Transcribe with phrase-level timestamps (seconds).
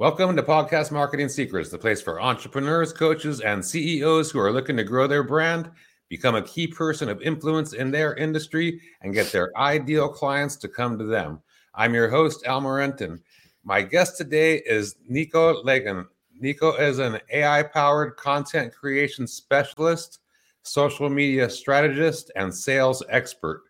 [0.00, 4.78] Welcome to Podcast Marketing Secrets, the place for entrepreneurs, coaches, and CEOs who are looking
[4.78, 5.70] to grow their brand,
[6.08, 10.68] become a key person of influence in their industry, and get their ideal clients to
[10.68, 11.42] come to them.
[11.74, 13.20] I'm your host, Al Morenton.
[13.62, 16.06] My guest today is Nico Lagan.
[16.34, 20.20] Nico is an AI powered content creation specialist,
[20.62, 23.64] social media strategist, and sales expert.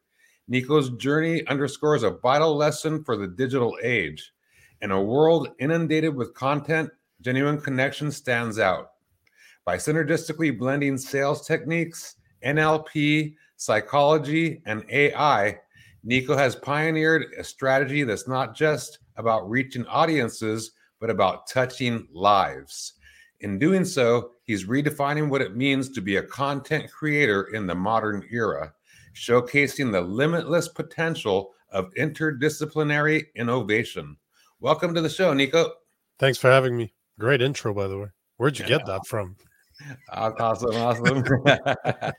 [0.46, 4.32] Nico's journey underscores a vital lesson for the digital age.
[4.82, 6.90] In a world inundated with content,
[7.20, 8.92] genuine connection stands out.
[9.66, 15.58] By synergistically blending sales techniques, NLP, psychology, and AI,
[16.02, 22.94] Nico has pioneered a strategy that's not just about reaching audiences, but about touching lives.
[23.40, 27.74] In doing so, he's redefining what it means to be a content creator in the
[27.74, 28.72] modern era,
[29.14, 34.16] showcasing the limitless potential of interdisciplinary innovation.
[34.62, 35.72] Welcome to the show, Nico.
[36.18, 36.92] Thanks for having me.
[37.18, 38.08] Great intro, by the way.
[38.36, 39.34] Where'd you get that from?
[40.12, 41.24] Awesome, awesome.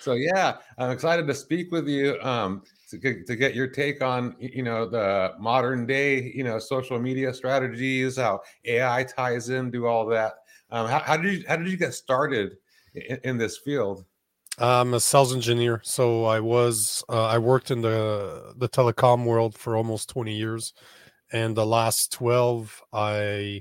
[0.00, 4.02] so yeah, I'm excited to speak with you um, to, get, to get your take
[4.02, 9.70] on you know the modern day you know social media strategies, how AI ties in,
[9.70, 10.32] do all that.
[10.70, 12.56] Um, how, how, did you how did you get started
[12.96, 14.04] in, in, this field?
[14.58, 19.56] I'm a sales engineer, so I was uh, I worked in the the telecom world
[19.56, 20.74] for almost 20 years
[21.34, 23.60] and the last 12 i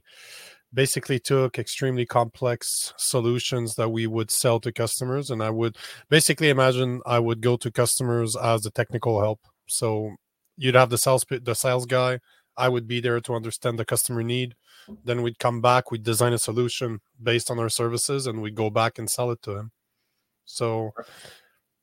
[0.74, 5.76] basically took extremely complex solutions that we would sell to customers and i would
[6.10, 9.40] basically imagine i would go to customers as a technical help.
[9.68, 10.16] So
[10.56, 12.20] you'd have the sales the sales guy
[12.56, 14.56] i would be there to understand the customer need
[15.04, 18.70] then we'd come back we'd design a solution based on our services and we'd go
[18.70, 19.72] back and sell it to him.
[20.46, 20.92] So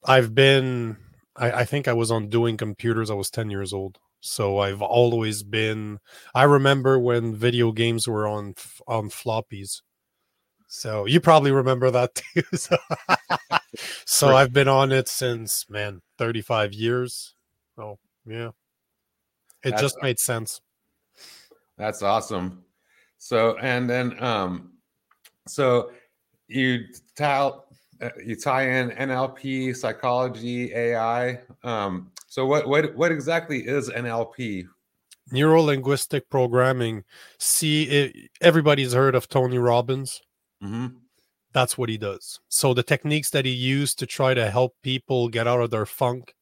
[0.04, 0.96] i've been
[1.36, 4.82] I, I think i was on doing computers i was 10 years old so I've
[4.82, 5.98] always been.
[6.34, 8.54] I remember when video games were on
[8.86, 9.82] on floppies.
[10.68, 12.42] So you probably remember that too.
[12.56, 12.76] so,
[14.06, 17.34] so I've been on it since man, 35 years.
[17.76, 18.50] Oh, yeah.
[19.64, 20.60] It that's, just made sense.
[21.76, 22.64] That's awesome.
[23.18, 24.72] So and then um
[25.48, 25.90] so
[26.46, 26.84] you
[27.16, 27.66] tell
[28.00, 31.40] uh, you tie in NLP, psychology, AI.
[31.64, 34.64] Um so what what what exactly is NLP?
[35.32, 37.02] Neuro linguistic programming.
[37.38, 40.22] See, it, everybody's heard of Tony Robbins.
[40.62, 40.98] Mm-hmm.
[41.52, 42.38] That's what he does.
[42.48, 45.86] So the techniques that he used to try to help people get out of their
[45.86, 46.36] funk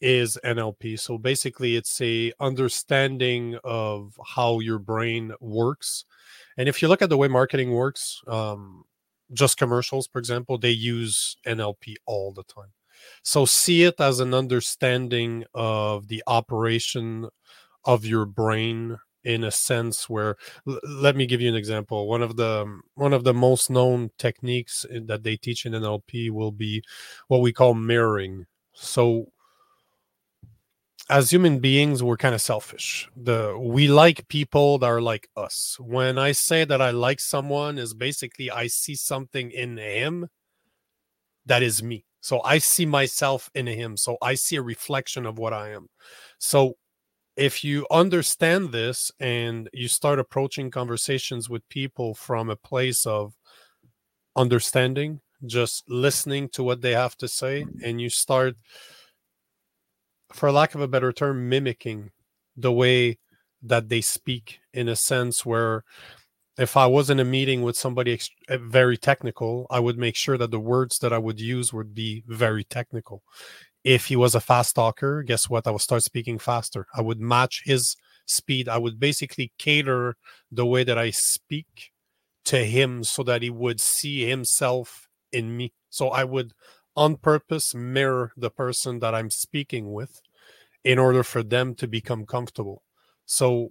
[0.00, 0.98] is NLP.
[0.98, 6.06] So basically, it's a understanding of how your brain works.
[6.56, 8.84] And if you look at the way marketing works, um,
[9.34, 12.72] just commercials, for example, they use NLP all the time.
[13.22, 17.28] So see it as an understanding of the operation
[17.84, 20.36] of your brain in a sense where
[20.84, 22.08] let me give you an example.
[22.08, 25.72] One of the um, one of the most known techniques eh, that they teach in
[25.74, 26.82] NLP will be
[27.28, 28.46] what we call mirroring.
[28.72, 29.26] So
[31.10, 33.08] as human beings we're kind of selfish.
[33.16, 35.76] The we like people that are like us.
[35.80, 40.28] When i say that i like someone is basically i see something in him
[41.46, 43.96] that is me so I see myself in him.
[43.96, 45.88] So I see a reflection of what I am.
[46.38, 46.74] So
[47.36, 53.34] if you understand this and you start approaching conversations with people from a place of
[54.36, 58.56] understanding, just listening to what they have to say, and you start,
[60.32, 62.10] for lack of a better term, mimicking
[62.56, 63.18] the way
[63.62, 65.84] that they speak in a sense where
[66.60, 70.16] if I was in a meeting with somebody ex- eh, very technical, I would make
[70.16, 73.24] sure that the words that I would use would be very technical.
[73.84, 75.66] If he was a fast talker, guess what?
[75.66, 76.86] I would start speaking faster.
[76.94, 78.68] I would match his speed.
[78.68, 80.16] I would basically cater
[80.52, 81.92] the way that I speak
[82.46, 85.72] to him so that he would see himself in me.
[85.90, 86.52] So I would
[86.96, 90.20] on purpose mirror the person that I'm speaking with
[90.84, 92.82] in order for them to become comfortable.
[93.26, 93.70] So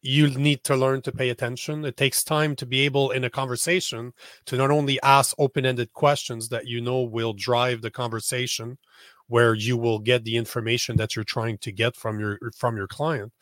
[0.00, 1.84] you need to learn to pay attention.
[1.84, 4.12] It takes time to be able in a conversation
[4.46, 8.78] to not only ask open-ended questions that you know will drive the conversation
[9.26, 12.86] where you will get the information that you're trying to get from your from your
[12.86, 13.32] client,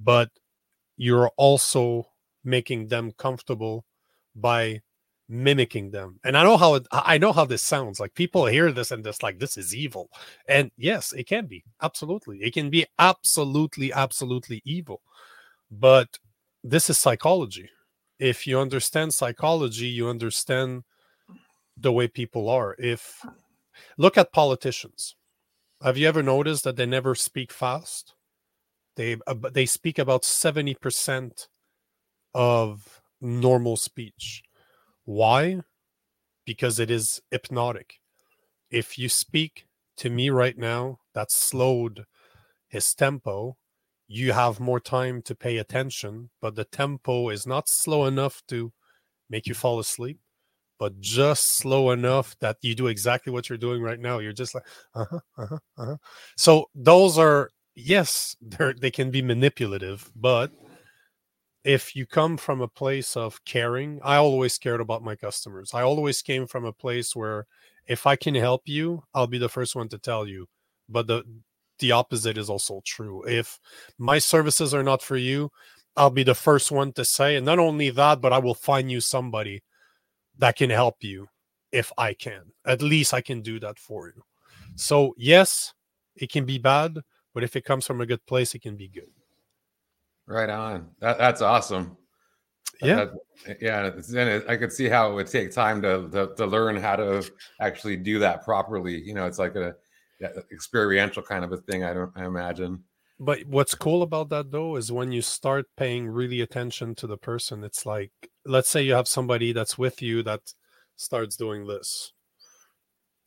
[0.00, 0.30] but
[0.96, 2.08] you're also
[2.44, 3.84] making them comfortable
[4.34, 4.80] by
[5.28, 6.18] mimicking them.
[6.24, 8.00] And I know how it, I know how this sounds.
[8.00, 10.10] Like people hear this and just like this is evil.
[10.48, 11.64] And yes, it can be.
[11.82, 12.38] Absolutely.
[12.42, 15.02] It can be absolutely absolutely evil
[15.70, 16.18] but
[16.62, 17.70] this is psychology.
[18.18, 20.84] If you understand psychology, you understand
[21.76, 22.74] the way people are.
[22.78, 23.24] If
[23.98, 25.14] look at politicians.
[25.82, 28.14] Have you ever noticed that they never speak fast?
[28.96, 31.48] They uh, they speak about 70%
[32.34, 34.42] of normal speech.
[35.04, 35.60] Why?
[36.46, 38.00] Because it is hypnotic.
[38.70, 39.66] If you speak
[39.98, 42.04] to me right now, that slowed
[42.68, 43.56] his tempo,
[44.08, 48.72] you have more time to pay attention, but the tempo is not slow enough to
[49.30, 50.18] make you fall asleep,
[50.78, 54.18] but just slow enough that you do exactly what you're doing right now.
[54.18, 54.64] You're just like,
[54.94, 55.96] uh-huh, uh-huh, uh-huh.
[56.36, 60.52] So those are yes, they they can be manipulative, but
[61.64, 65.72] if you come from a place of caring, I always cared about my customers.
[65.74, 67.46] I always came from a place where
[67.86, 70.46] if I can help you, I'll be the first one to tell you.
[70.88, 71.24] But the
[71.78, 73.22] the opposite is also true.
[73.26, 73.58] If
[73.98, 75.50] my services are not for you,
[75.96, 77.36] I'll be the first one to say.
[77.36, 79.62] And not only that, but I will find you somebody
[80.38, 81.28] that can help you
[81.72, 82.42] if I can.
[82.66, 84.22] At least I can do that for you.
[84.74, 85.72] So, yes,
[86.14, 86.98] it can be bad,
[87.32, 89.10] but if it comes from a good place, it can be good.
[90.26, 90.88] Right on.
[91.00, 91.96] That, that's awesome.
[92.82, 93.06] Yeah.
[93.46, 93.86] That, yeah.
[93.86, 97.24] And I could see how it would take time to, to, to learn how to
[97.60, 99.00] actually do that properly.
[99.00, 99.74] You know, it's like a,
[100.52, 101.84] experiential kind of a thing.
[101.84, 102.12] I don't.
[102.16, 102.84] I imagine.
[103.18, 107.16] But what's cool about that though is when you start paying really attention to the
[107.16, 108.12] person, it's like,
[108.44, 110.52] let's say you have somebody that's with you that
[110.96, 112.12] starts doing this.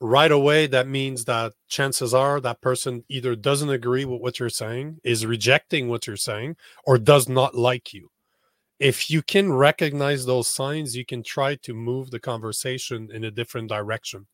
[0.02, 4.50] Right away, that means that chances are that person either doesn't agree with what you're
[4.50, 6.56] saying, is rejecting what you're saying,
[6.86, 8.10] or does not like you.
[8.80, 13.32] If you can recognize those signs, you can try to move the conversation in a
[13.32, 14.28] different direction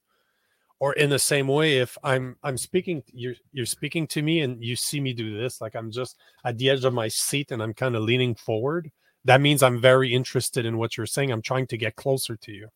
[0.79, 4.63] or in the same way if i'm i'm speaking you're you're speaking to me and
[4.63, 7.61] you see me do this like i'm just at the edge of my seat and
[7.61, 8.91] i'm kind of leaning forward
[9.25, 11.31] that means i'm very interested in what you're saying.
[11.31, 12.69] I'm trying to get closer to you.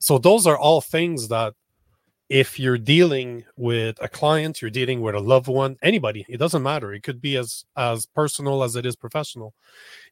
[0.00, 1.54] So those are all things that
[2.28, 6.62] if you're dealing with a client you're dealing with a loved one anybody it doesn't
[6.62, 6.92] matter.
[6.92, 9.54] It could be as as personal as it is professional.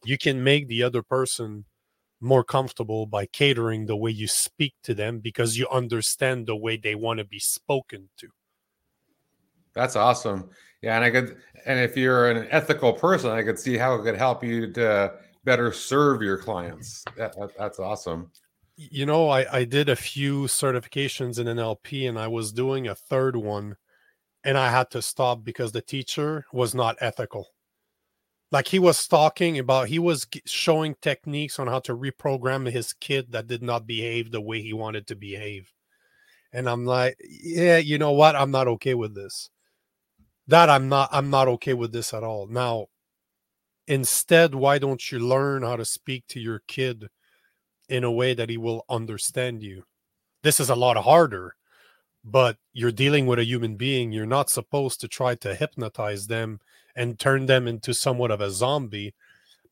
[0.05, 1.65] You can make the other person
[2.25, 6.77] more comfortable by catering the way you speak to them because you understand the way
[6.77, 8.29] they want to be spoken to.
[9.75, 10.51] That's awesome.
[10.83, 11.37] Yeah, and I could,
[11.67, 15.15] and if you're an ethical person, I could see how it could help you to
[15.45, 17.05] better serve your clients.
[17.17, 18.31] That, that, that's awesome.
[18.77, 22.95] You know, I, I did a few certifications in NLP, and I was doing a
[22.95, 23.77] third one,
[24.45, 27.54] and I had to stop because the teacher was not ethical
[28.55, 33.33] like he was talking about he was showing techniques on how to reprogram his kid
[33.33, 35.73] that did not behave the way he wanted to behave.
[36.53, 38.37] And i'm like yeah you know what?
[38.37, 39.51] I'm not okay with this.
[40.47, 42.47] That i'm not i'm not okay with this at all.
[42.47, 42.87] Now
[43.89, 47.09] instead why don't you learn how to speak to your kid
[47.89, 49.83] in a way that he will understand you?
[50.45, 51.57] This is a lot harder
[52.27, 54.11] but you're dealing with a human being.
[54.11, 56.61] You're not supposed to try to hypnotize them
[56.97, 59.15] and turn them into somewhat of a zombie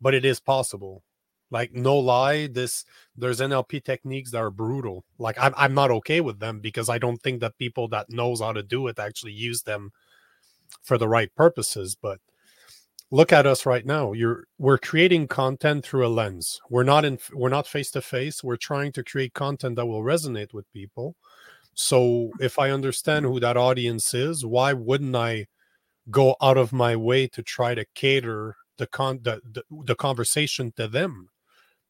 [0.02, 1.04] but it is possible.
[1.50, 2.84] Like no lie this
[3.16, 5.04] there's nlp techniques that are brutal.
[5.18, 8.40] Like I'm, I'm not okay with them because i don't think that people that knows
[8.40, 9.92] how to do it actually use them
[10.82, 12.18] for the right purposes but
[13.10, 14.12] look at us right now.
[14.12, 16.60] You're we're creating content through a lens.
[16.70, 20.02] We're not in we're not face to face we're trying to create content that will
[20.02, 21.14] resonate with people.
[21.74, 25.46] So if i understand who that audience is why wouldn't i
[26.10, 30.72] go out of my way to try to cater the con the, the, the conversation
[30.76, 31.28] to them.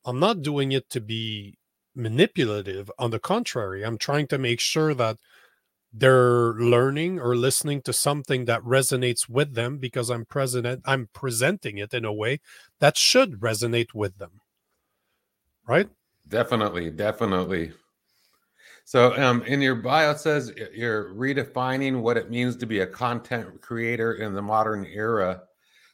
[0.04, 1.58] I'm not doing it to be
[1.94, 2.90] manipulative.
[2.98, 5.18] On the contrary i'm trying to make sure that
[5.92, 11.76] they're learning or listening to something that resonates with them because i'm present i'm presenting
[11.78, 12.40] it in a way
[12.80, 14.40] that should resonate with them.
[15.66, 15.88] Right?
[16.28, 17.72] Definitely definitely
[18.84, 22.86] so, um, in your bio, it says you're redefining what it means to be a
[22.86, 25.42] content creator in the modern era.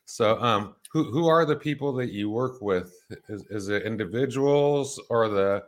[0.04, 2.94] So, um, who who are the people that you work with?
[3.28, 5.64] Is, is it individuals or the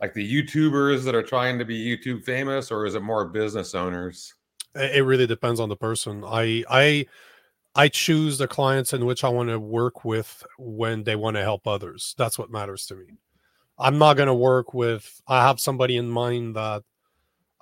[0.00, 3.74] like the YouTubers that are trying to be YouTube famous, or is it more business
[3.74, 4.34] owners?
[4.74, 6.22] It really depends on the person.
[6.22, 7.06] I I
[7.74, 11.42] I choose the clients in which I want to work with when they want to
[11.42, 12.14] help others.
[12.18, 13.06] That's what matters to me.
[13.78, 16.82] I'm not going to work with, I have somebody in mind that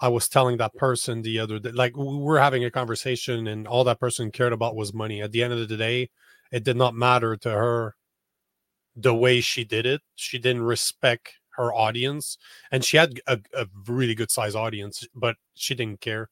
[0.00, 3.66] I was telling that person the other day, like we were having a conversation and
[3.66, 5.22] all that person cared about was money.
[5.22, 6.10] At the end of the day,
[6.52, 7.96] it did not matter to her
[8.96, 10.02] the way she did it.
[10.14, 12.36] She didn't respect her audience
[12.70, 16.30] and she had a, a really good size audience, but she didn't care.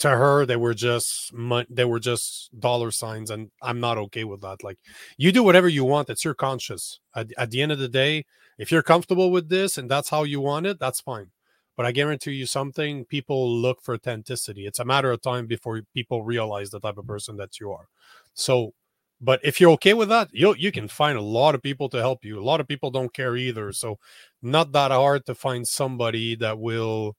[0.00, 1.32] To her, they were just
[1.68, 4.62] they were just dollar signs, and I'm not okay with that.
[4.62, 4.78] Like,
[5.16, 7.00] you do whatever you want; it's your conscience.
[7.16, 8.24] At, at the end of the day,
[8.58, 11.30] if you're comfortable with this and that's how you want it, that's fine.
[11.76, 14.66] But I guarantee you something, people look for authenticity.
[14.66, 17.88] It's a matter of time before people realize the type of person that you are.
[18.34, 18.74] So
[19.20, 21.98] But if you're okay with that, you you can find a lot of people to
[21.98, 22.38] help you.
[22.38, 23.98] A lot of people don't care either, so
[24.42, 27.16] not that hard to find somebody that will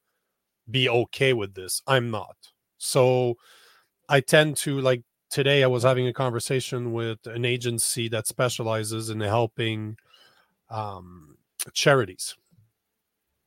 [0.70, 1.82] be okay with this.
[1.88, 2.38] I'm not.
[2.80, 3.36] So
[4.10, 9.12] I tend to like today I was having a conversation with an agency that specializes
[9.12, 9.98] in helping
[10.70, 11.38] um,
[11.74, 12.36] charities.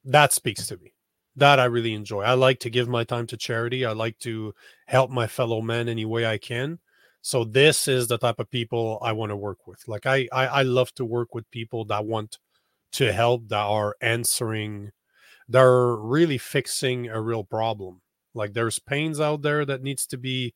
[0.05, 0.95] That speaks to me.
[1.35, 2.23] That I really enjoy.
[2.23, 3.85] I like to give my time to charity.
[3.87, 4.55] I like to
[4.87, 6.79] help my fellow men any way I can.
[7.23, 9.87] So this is the type of people I want to work with.
[9.87, 12.39] Like I, I, I love to work with people that want
[12.93, 14.91] to help, that are answering,
[15.49, 18.03] they're really fixing a real problem.
[18.35, 20.55] Like there's pains out there that needs to be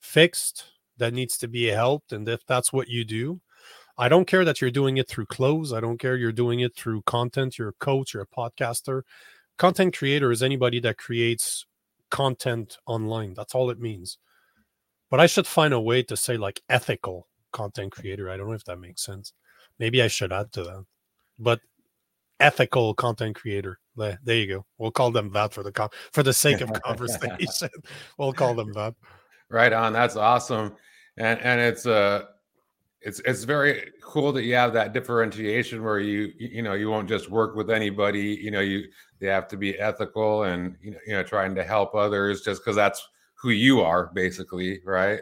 [0.00, 0.64] fixed,
[0.98, 3.40] that needs to be helped, and if that's what you do,
[3.98, 5.72] I don't care that you're doing it through clothes.
[5.72, 7.58] I don't care you're doing it through content.
[7.58, 8.12] You're a coach.
[8.12, 9.02] You're a podcaster.
[9.56, 11.64] Content creator is anybody that creates
[12.10, 13.32] content online.
[13.34, 14.18] That's all it means.
[15.10, 18.30] But I should find a way to say like ethical content creator.
[18.30, 19.32] I don't know if that makes sense.
[19.78, 20.84] Maybe I should add to that.
[21.38, 21.60] But
[22.40, 23.78] ethical content creator.
[23.96, 24.66] There, there you go.
[24.78, 27.68] We'll call them that for the con- for the sake of conversation.
[28.18, 28.94] we'll call them that.
[29.48, 29.92] Right on.
[29.92, 30.74] That's awesome.
[31.16, 32.24] And and it's uh
[33.06, 37.08] it's it's very cool that you have that differentiation where you you know you won't
[37.08, 38.84] just work with anybody you know you
[39.20, 42.62] they have to be ethical and you know you know trying to help others just
[42.62, 45.20] because that's who you are basically right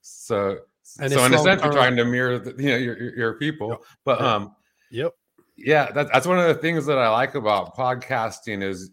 [0.00, 0.58] so
[1.00, 3.70] and so in a sense you're trying to mirror the, you know your, your, people
[3.70, 3.80] yep.
[4.04, 4.54] but um
[4.90, 5.14] yep
[5.56, 8.90] yeah that, that's one of the things that i like about podcasting is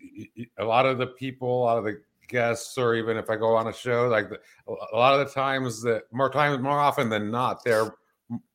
[0.57, 3.55] a lot of the people a lot of the guests or even if i go
[3.55, 7.09] on a show like the, a lot of the times that more times more often
[7.09, 7.95] than not they're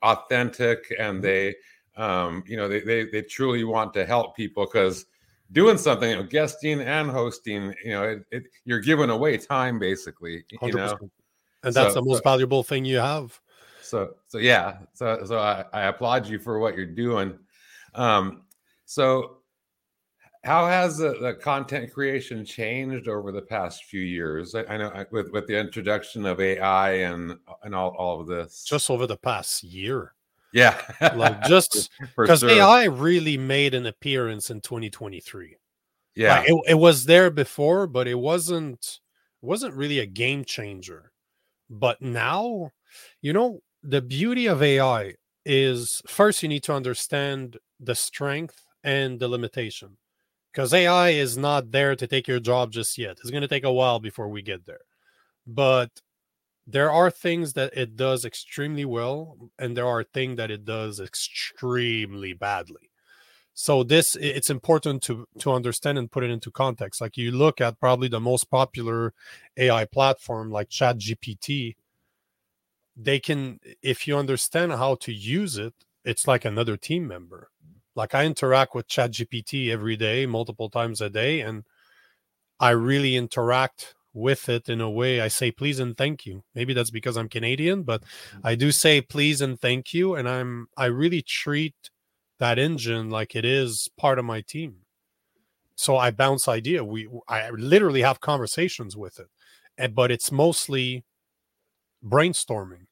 [0.03, 1.23] authentic and mm-hmm.
[1.23, 1.55] they
[1.97, 5.07] um, you know they, they they truly want to help people because
[5.53, 9.79] doing something you know, guesting and hosting you know it, it, you're giving away time
[9.79, 10.75] basically you 100%.
[10.75, 11.11] know
[11.63, 13.41] and that's so, the most valuable thing you have
[13.81, 17.39] so so yeah so so I, I applaud you for what you're doing
[17.97, 18.43] um
[18.85, 19.39] so
[20.45, 25.05] how has the, the content creation changed over the past few years i, I know
[25.11, 29.17] with with the introduction of ai and and all, all of this just over the
[29.17, 30.15] past year
[30.57, 30.81] yeah.
[31.15, 32.49] like just because sure.
[32.49, 35.57] AI really made an appearance in 2023.
[36.15, 36.39] Yeah.
[36.39, 39.01] Like it, it was there before, but it wasn't
[39.43, 41.13] it wasn't really a game changer.
[41.69, 42.71] But now,
[43.21, 45.15] you know, the beauty of AI
[45.47, 49.97] is first you need to understand the strength and the limitation.
[50.53, 53.19] Because AI is not there to take your job just yet.
[53.21, 54.81] It's going to take a while before we get there.
[55.47, 55.91] But
[56.67, 60.99] there are things that it does extremely well and there are things that it does
[60.99, 62.91] extremely badly
[63.55, 67.61] so this it's important to to understand and put it into context like you look
[67.61, 69.15] at probably the most popular
[69.57, 71.77] ai platform like chat gpt
[72.97, 75.75] they can if you understand how to use it
[76.05, 77.49] it's like another team member
[77.95, 81.65] like i interact with chat gpt every day multiple times a day and
[82.59, 86.43] i really interact with it in a way I say please and thank you.
[86.55, 88.47] Maybe that's because I'm Canadian, but mm-hmm.
[88.47, 91.91] I do say please and thank you and I'm I really treat
[92.39, 94.77] that engine like it is part of my team.
[95.77, 96.83] So I bounce idea.
[96.83, 99.29] We I literally have conversations with it.
[99.77, 101.05] And, but it's mostly
[102.03, 102.86] brainstorming.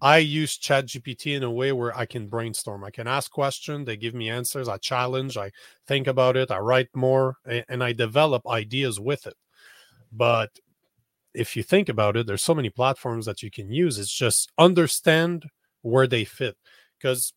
[0.00, 2.84] I use ChatGPT in a way where I can brainstorm.
[2.84, 5.52] I can ask questions, they give me answers, I challenge, I
[5.86, 9.36] think about it, I write more, and I develop ideas with it.
[10.12, 10.50] But
[11.34, 13.98] if you think about it, there's so many platforms that you can use.
[13.98, 15.46] It's just understand
[15.82, 16.56] where they fit.
[16.98, 17.32] Because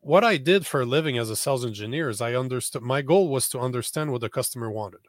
[0.00, 3.28] what I did for a living as a sales engineer is I understood my goal
[3.28, 5.00] was to understand what the customer wanted.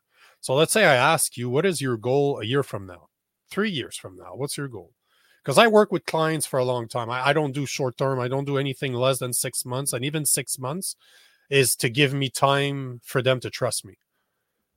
[0.41, 3.07] So let's say I ask you, what is your goal a year from now?
[3.49, 4.35] Three years from now?
[4.35, 4.91] What's your goal?
[5.43, 7.10] Because I work with clients for a long time.
[7.10, 9.93] I, I don't do short term, I don't do anything less than six months.
[9.93, 10.96] And even six months
[11.50, 13.98] is to give me time for them to trust me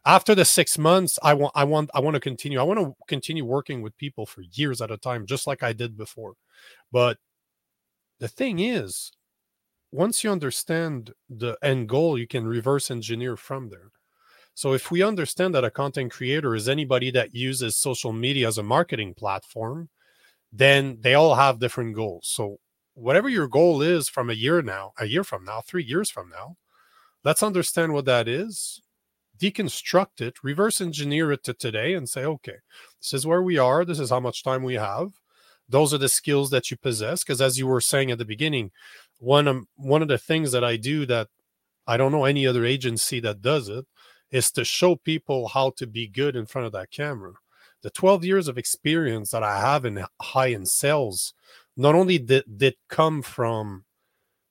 [0.04, 2.94] after the six months i want i want i want to continue i want to
[3.06, 6.34] continue working with people for years at a time just like i did before
[6.90, 7.18] but
[8.18, 9.12] the thing is
[9.92, 13.90] once you understand the end goal you can reverse engineer from there
[14.54, 18.58] so if we understand that a content creator is anybody that uses social media as
[18.58, 19.88] a marketing platform
[20.52, 22.58] then they all have different goals so
[22.94, 26.28] whatever your goal is from a year now a year from now 3 years from
[26.28, 26.56] now
[27.24, 28.82] let's understand what that is
[29.42, 32.58] deconstruct it, reverse engineer it to today, and say, okay,
[33.00, 33.84] this is where we are.
[33.84, 35.08] This is how much time we have.
[35.68, 37.24] Those are the skills that you possess.
[37.24, 38.70] Because as you were saying at the beginning,
[39.18, 41.28] one of one of the things that I do that
[41.86, 43.84] I don't know any other agency that does it
[44.30, 47.32] is to show people how to be good in front of that camera.
[47.82, 51.34] The 12 years of experience that I have in high end sales
[51.76, 53.84] not only did did come from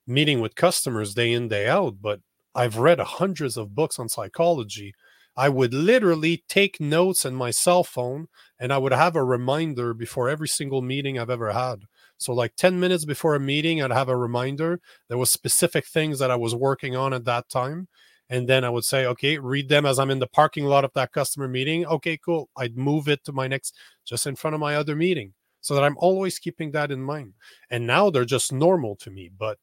[0.07, 2.19] meeting with customers day in day out, but
[2.53, 4.93] I've read hundreds of books on psychology.
[5.37, 8.27] I would literally take notes in my cell phone
[8.59, 11.83] and I would have a reminder before every single meeting I've ever had.
[12.17, 14.81] So like 10 minutes before a meeting, I'd have a reminder.
[15.07, 17.87] There was specific things that I was working on at that time.
[18.31, 20.93] And then I would say, okay, read them as I'm in the parking lot of
[20.93, 21.85] that customer meeting.
[21.85, 22.49] Okay, cool.
[22.57, 25.83] I'd move it to my next, just in front of my other meeting so that
[25.83, 27.33] I'm always keeping that in mind.
[27.69, 29.29] And now they're just normal to me.
[29.37, 29.59] But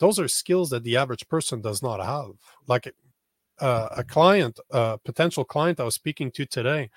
[0.00, 2.32] those are skills that the average person does not have.
[2.66, 2.92] Like
[3.60, 6.90] uh, a client, a potential client I was speaking to today,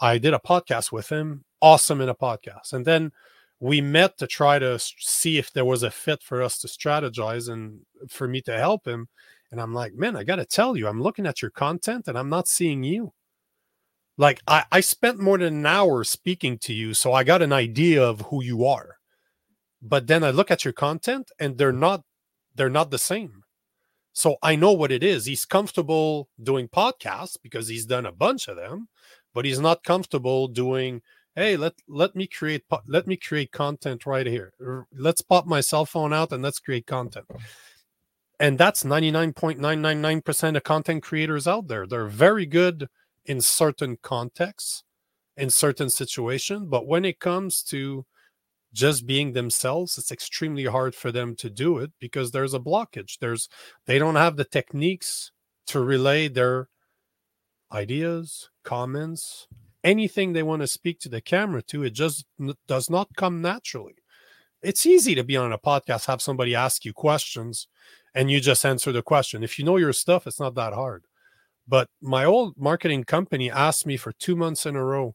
[0.00, 2.72] I did a podcast with him, awesome in a podcast.
[2.72, 3.12] And then
[3.60, 7.52] we met to try to see if there was a fit for us to strategize
[7.52, 9.08] and for me to help him.
[9.50, 12.18] And I'm like, man, I got to tell you, I'm looking at your content and
[12.18, 13.12] I'm not seeing you.
[14.16, 17.52] Like, I, I spent more than an hour speaking to you, so I got an
[17.52, 18.96] idea of who you are.
[19.80, 22.02] But then I look at your content and they're not
[22.54, 23.44] they're not the same.
[24.12, 25.26] So I know what it is.
[25.26, 28.88] He's comfortable doing podcasts because he's done a bunch of them,
[29.32, 31.02] but he's not comfortable doing,
[31.36, 34.52] hey, let let me create let me create content right here.
[34.92, 37.26] Let's pop my cell phone out and let's create content.
[38.40, 41.86] And that's 99.999% of content creators out there.
[41.86, 42.88] They're very good
[43.24, 44.84] in certain contexts,
[45.36, 48.06] in certain situations, but when it comes to
[48.72, 53.18] just being themselves it's extremely hard for them to do it because there's a blockage.
[53.18, 53.48] There's
[53.86, 55.32] they don't have the techniques
[55.68, 56.68] to relay their
[57.72, 59.48] ideas comments
[59.84, 61.84] anything they want to speak to the camera to.
[61.84, 62.26] It just
[62.66, 63.94] does not come naturally.
[64.62, 67.68] It's easy to be on a podcast have somebody ask you questions
[68.14, 71.04] and you just answer the question if you know your stuff it's not that hard
[71.66, 75.14] but my old marketing company asked me for two months in a row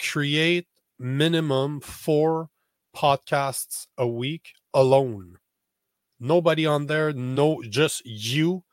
[0.00, 0.66] create
[0.98, 2.48] minimum four
[2.94, 5.38] podcasts a week alone.
[6.20, 8.64] Nobody on there, no, just you,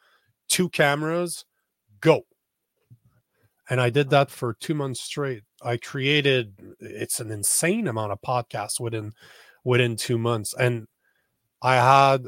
[0.48, 1.46] two cameras,
[2.00, 2.22] go.
[3.70, 5.44] And I did that for two months straight.
[5.64, 9.14] I created it's an insane amount of podcasts within
[9.64, 10.53] within two months.
[10.53, 10.88] And
[11.62, 12.27] I had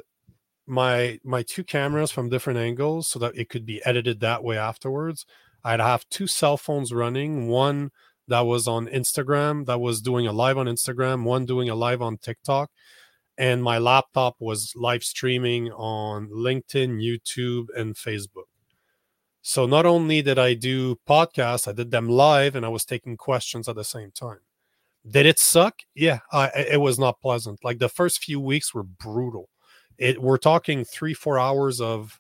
[0.65, 4.57] my my two cameras from different angles so that it could be edited that way
[4.57, 5.25] afterwards.
[5.63, 7.91] I'd have two cell phones running, one
[8.27, 12.01] that was on Instagram, that was doing a live on Instagram, one doing a live
[12.01, 12.69] on TikTok.
[13.37, 18.47] And my laptop was live streaming on LinkedIn, YouTube, and Facebook.
[19.41, 23.17] So not only did I do podcasts, I did them live and I was taking
[23.17, 24.39] questions at the same time.
[25.09, 25.79] Did it suck?
[25.95, 27.63] Yeah, I, it was not pleasant.
[27.63, 29.49] Like the first few weeks were brutal.
[29.97, 32.19] It we're talking three, four hours of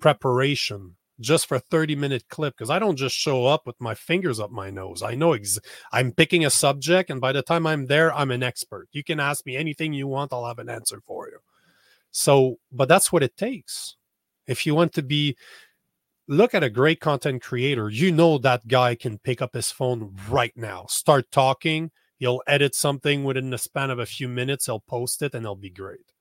[0.00, 3.94] preparation just for a 30 minute clip because I don't just show up with my
[3.94, 5.02] fingers up my nose.
[5.02, 5.58] I know ex-
[5.92, 8.88] I'm picking a subject, and by the time I'm there, I'm an expert.
[8.92, 11.38] You can ask me anything you want, I'll have an answer for you.
[12.10, 13.96] So, but that's what it takes.
[14.46, 15.36] If you want to be,
[16.28, 20.14] look at a great content creator, you know that guy can pick up his phone
[20.28, 21.90] right now, start talking.
[22.18, 25.56] He'll edit something within the span of a few minutes, he'll post it, and it'll
[25.56, 26.12] be great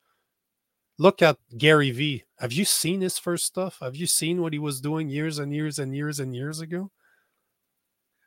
[0.97, 2.23] look at Gary Vee.
[2.39, 3.77] Have you seen his first stuff?
[3.81, 6.91] Have you seen what he was doing years and years and years and years ago?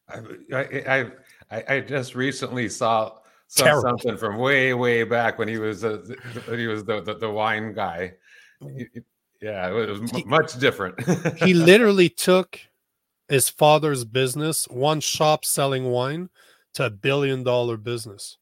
[0.08, 0.20] I
[0.86, 1.10] I
[1.50, 3.12] I, I just recently saw,
[3.48, 5.98] saw something from way way back when he was a,
[6.46, 8.12] when he was the, the, the wine guy.
[8.62, 8.86] Mm.
[9.40, 10.98] Yeah, it was he, much different.
[11.38, 12.60] he literally took
[13.28, 16.30] his father's business, one shop selling wine,
[16.74, 18.38] to a billion dollar business.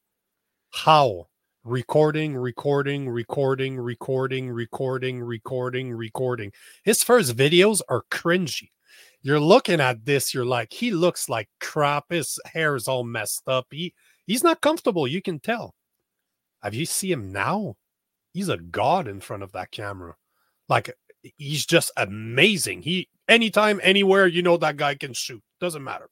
[0.71, 1.27] How?
[1.63, 6.51] Recording, recording, recording, recording, recording, recording, recording.
[6.83, 8.69] His first videos are cringy.
[9.21, 12.05] You're looking at this, you're like, he looks like crap.
[12.09, 13.67] His hair is all messed up.
[13.71, 13.93] He
[14.27, 15.07] he's not comfortable.
[15.07, 15.73] You can tell.
[16.61, 17.75] Have you see him now?
[18.33, 20.15] He's a god in front of that camera.
[20.67, 20.93] Like
[21.37, 22.81] he's just amazing.
[22.81, 25.41] He anytime, anywhere, you know that guy can shoot.
[25.61, 26.09] Doesn't matter.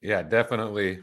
[0.00, 1.00] Yeah, definitely.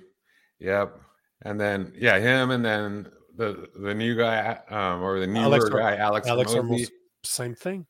[0.60, 1.00] Yep.
[1.44, 5.70] And then yeah, him and then the the new guy um, or the newer Alex,
[5.70, 6.90] guy Alex Alex Hormozi.
[7.24, 7.86] same thing.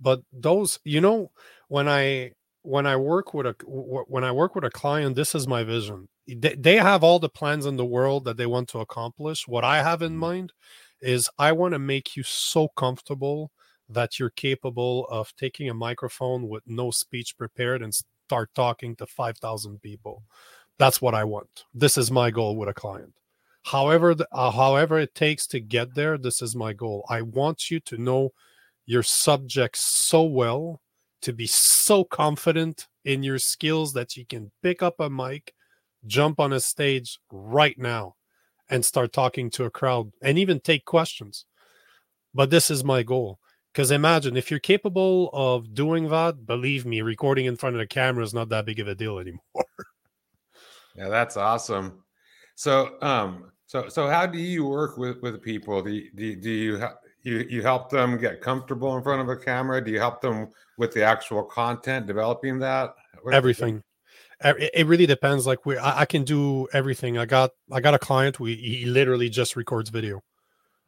[0.00, 1.30] But those, you know,
[1.68, 2.32] when I
[2.62, 6.08] when I work with a when I work with a client, this is my vision.
[6.26, 9.46] They, they have all the plans in the world that they want to accomplish.
[9.46, 10.20] What I have in mm-hmm.
[10.20, 10.52] mind
[11.00, 13.52] is I want to make you so comfortable
[13.88, 19.06] that you're capable of taking a microphone with no speech prepared and start talking to
[19.06, 20.24] 5,000 people.
[20.78, 21.64] That's what I want.
[21.74, 23.14] This is my goal with a client.
[23.64, 27.04] However, the, uh, however it takes to get there, this is my goal.
[27.08, 28.30] I want you to know
[28.84, 30.80] your subject so well,
[31.22, 35.54] to be so confident in your skills that you can pick up a mic,
[36.06, 38.14] jump on a stage right now,
[38.68, 41.46] and start talking to a crowd and even take questions.
[42.34, 43.40] But this is my goal.
[43.72, 47.86] Because imagine if you're capable of doing that, believe me, recording in front of the
[47.86, 49.66] camera is not that big of a deal anymore.
[50.96, 52.02] Yeah, that's awesome.
[52.54, 55.82] So, um, so, so how do you work with with people?
[55.82, 56.82] Do you, do, do you
[57.22, 59.84] you you help them get comfortable in front of a camera?
[59.84, 62.94] Do you help them with the actual content, developing that?
[63.32, 63.82] Everything.
[64.44, 65.46] It really depends.
[65.46, 67.18] Like we, I, I can do everything.
[67.18, 68.38] I got I got a client.
[68.38, 70.22] We he literally just records video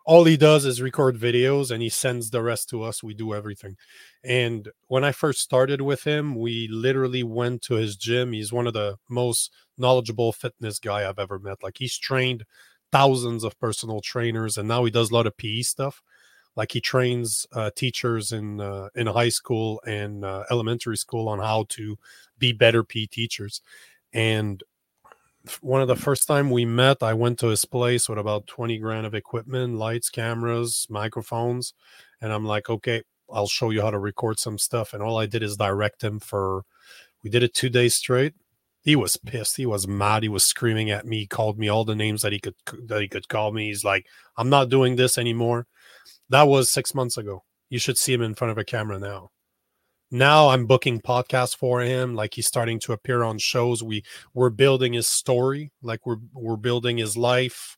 [0.09, 3.03] all he does is record videos and he sends the rest to us.
[3.03, 3.77] We do everything.
[4.25, 8.33] And when I first started with him, we literally went to his gym.
[8.33, 11.63] He's one of the most knowledgeable fitness guy I've ever met.
[11.63, 12.45] Like he's trained
[12.91, 16.01] thousands of personal trainers and now he does a lot of PE stuff.
[16.57, 21.39] Like he trains uh, teachers in uh, in high school and uh, elementary school on
[21.39, 21.99] how to
[22.39, 23.61] be better PE teachers.
[24.15, 24.65] And
[25.61, 28.79] one of the first time we met, I went to his place with about 20
[28.79, 31.75] grand of equipment, lights, cameras, microphones.
[32.21, 34.93] And I'm like, okay, I'll show you how to record some stuff.
[34.93, 36.63] And all I did is direct him for,
[37.23, 38.35] we did it two days straight.
[38.83, 39.57] He was pissed.
[39.57, 40.23] He was mad.
[40.23, 41.21] He was screaming at me.
[41.21, 42.55] He called me all the names that he could,
[42.87, 43.69] that he could call me.
[43.69, 44.07] He's like,
[44.37, 45.67] I'm not doing this anymore.
[46.31, 47.45] That was six months ago.
[47.69, 49.31] You should see him in front of a camera now
[50.11, 52.15] now I'm booking podcasts for him.
[52.15, 53.83] Like he's starting to appear on shows.
[53.83, 57.77] We we're building his story, like we're we're building his life,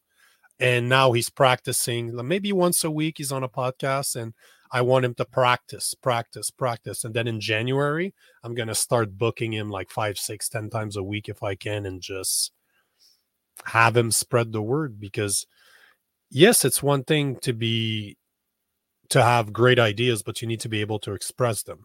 [0.58, 2.14] and now he's practicing.
[2.26, 4.34] Maybe once a week he's on a podcast, and
[4.72, 7.04] I want him to practice, practice, practice.
[7.04, 8.14] And then in January,
[8.44, 11.86] I'm gonna start booking him like five, six, ten times a week if I can,
[11.86, 12.52] and just
[13.66, 15.46] have him spread the word because
[16.30, 18.16] yes, it's one thing to be
[19.10, 21.84] to have great ideas, but you need to be able to express them.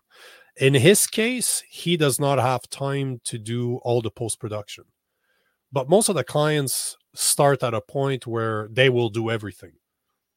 [0.58, 4.86] In his case, he does not have time to do all the post production.
[5.72, 9.74] But most of the clients start at a point where they will do everything.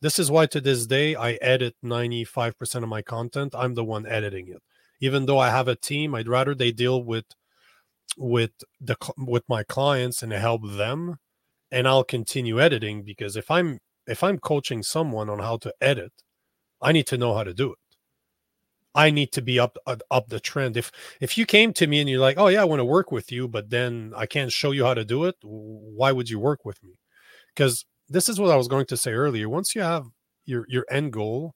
[0.01, 3.55] This is why to this day I edit 95% of my content.
[3.57, 4.63] I'm the one editing it.
[5.01, 7.27] Even though I have a team, I'd rather they deal with
[8.17, 11.19] with the with my clients and help them
[11.71, 16.13] and I'll continue editing because if I'm if I'm coaching someone on how to edit,
[16.81, 17.79] I need to know how to do it.
[18.95, 20.77] I need to be up uh, up the trend.
[20.77, 23.13] If if you came to me and you're like, "Oh yeah, I want to work
[23.13, 26.39] with you," but then I can't show you how to do it, why would you
[26.39, 26.95] work with me?
[27.55, 29.49] Because this is what I was going to say earlier.
[29.49, 30.07] Once you have
[30.47, 31.55] your your end goal,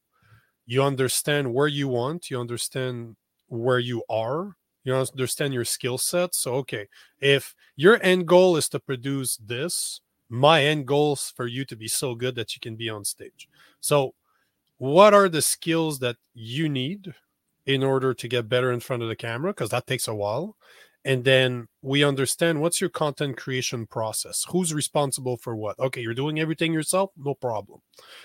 [0.66, 3.16] you understand where you want, you understand
[3.48, 6.34] where you are, you understand your skill set.
[6.34, 6.88] So okay,
[7.20, 11.76] if your end goal is to produce this, my end goal is for you to
[11.76, 13.48] be so good that you can be on stage.
[13.80, 14.14] So
[14.82, 17.14] what are the skills that you need
[17.64, 19.52] in order to get better in front of the camera?
[19.52, 20.56] Because that takes a while.
[21.04, 24.44] And then we understand what's your content creation process?
[24.48, 25.78] Who's responsible for what?
[25.78, 27.10] Okay you're doing everything yourself?
[27.16, 27.78] No problem.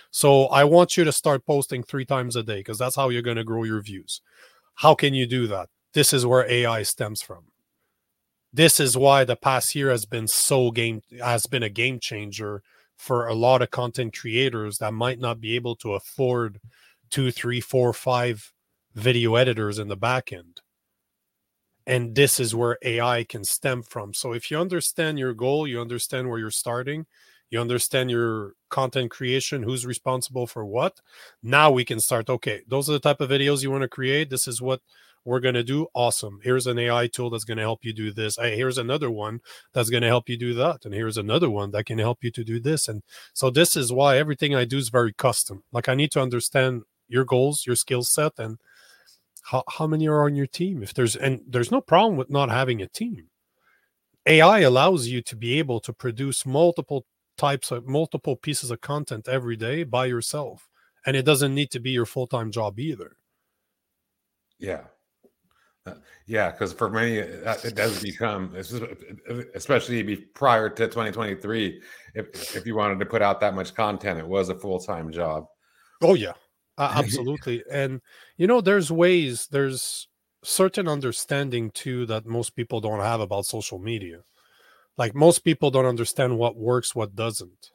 [0.09, 3.21] So i want you to start posting three times a day because that's how you're
[3.21, 4.21] going to grow your views.
[4.77, 5.69] How can you do that?
[5.93, 7.51] This is where ai stems from.
[8.51, 12.63] This is why the past year has been so game has been a game changer
[12.97, 16.59] for a lot of content creators that might not be able to afford
[17.09, 18.51] two, three, four, five
[18.95, 20.61] video editors in the back end.
[21.85, 24.13] And this is where AI can stem from.
[24.13, 27.05] So if you understand your goal, you understand where you're starting,
[27.49, 30.99] you understand your content creation, who's responsible for what.
[31.41, 32.29] Now we can start.
[32.29, 34.29] Okay, those are the type of videos you want to create.
[34.29, 34.81] This is what
[35.27, 36.39] we're going to do awesome.
[36.41, 38.37] Here's an ai tool that's going to help you do this.
[38.37, 39.41] Hey, here's another one
[39.73, 42.31] that's going to help you do that and here's another one that can help you
[42.31, 45.63] to do this and so this is why everything i do is very custom.
[45.73, 48.57] Like i need to understand your goals your skill set and
[49.43, 50.81] how, how many are on your team.
[50.81, 53.27] If there's and there's no problem with not having a team.
[54.25, 57.05] Ai allows you to be able to produce multiple
[57.37, 60.69] types of multiple pieces of content every day by yourself
[61.05, 63.17] and it doesn't need to be your full-time job either.
[64.57, 64.85] Yeah
[66.25, 68.53] yeah, because for many it does become,
[69.55, 71.81] especially prior to 2023,
[72.15, 75.11] if if you wanted to put out that much content, it was a full time
[75.11, 75.45] job.
[76.01, 76.33] Oh yeah,
[76.77, 77.63] uh, absolutely.
[77.71, 78.01] and
[78.37, 80.07] you know, there's ways, there's
[80.43, 84.21] certain understanding too that most people don't have about social media.
[84.97, 87.71] Like most people don't understand what works, what doesn't.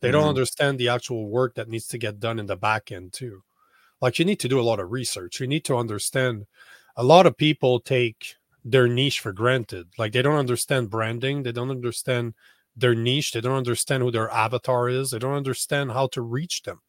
[0.00, 0.28] They don't mm-hmm.
[0.30, 3.42] understand the actual work that needs to get done in the back end too.
[4.00, 5.40] Like you need to do a lot of research.
[5.40, 6.44] You need to understand
[6.96, 9.88] a lot of people take their niche for granted.
[9.98, 12.34] Like they don't understand branding, they don't understand
[12.76, 16.62] their niche, they don't understand who their avatar is, they don't understand how to reach
[16.62, 16.80] them.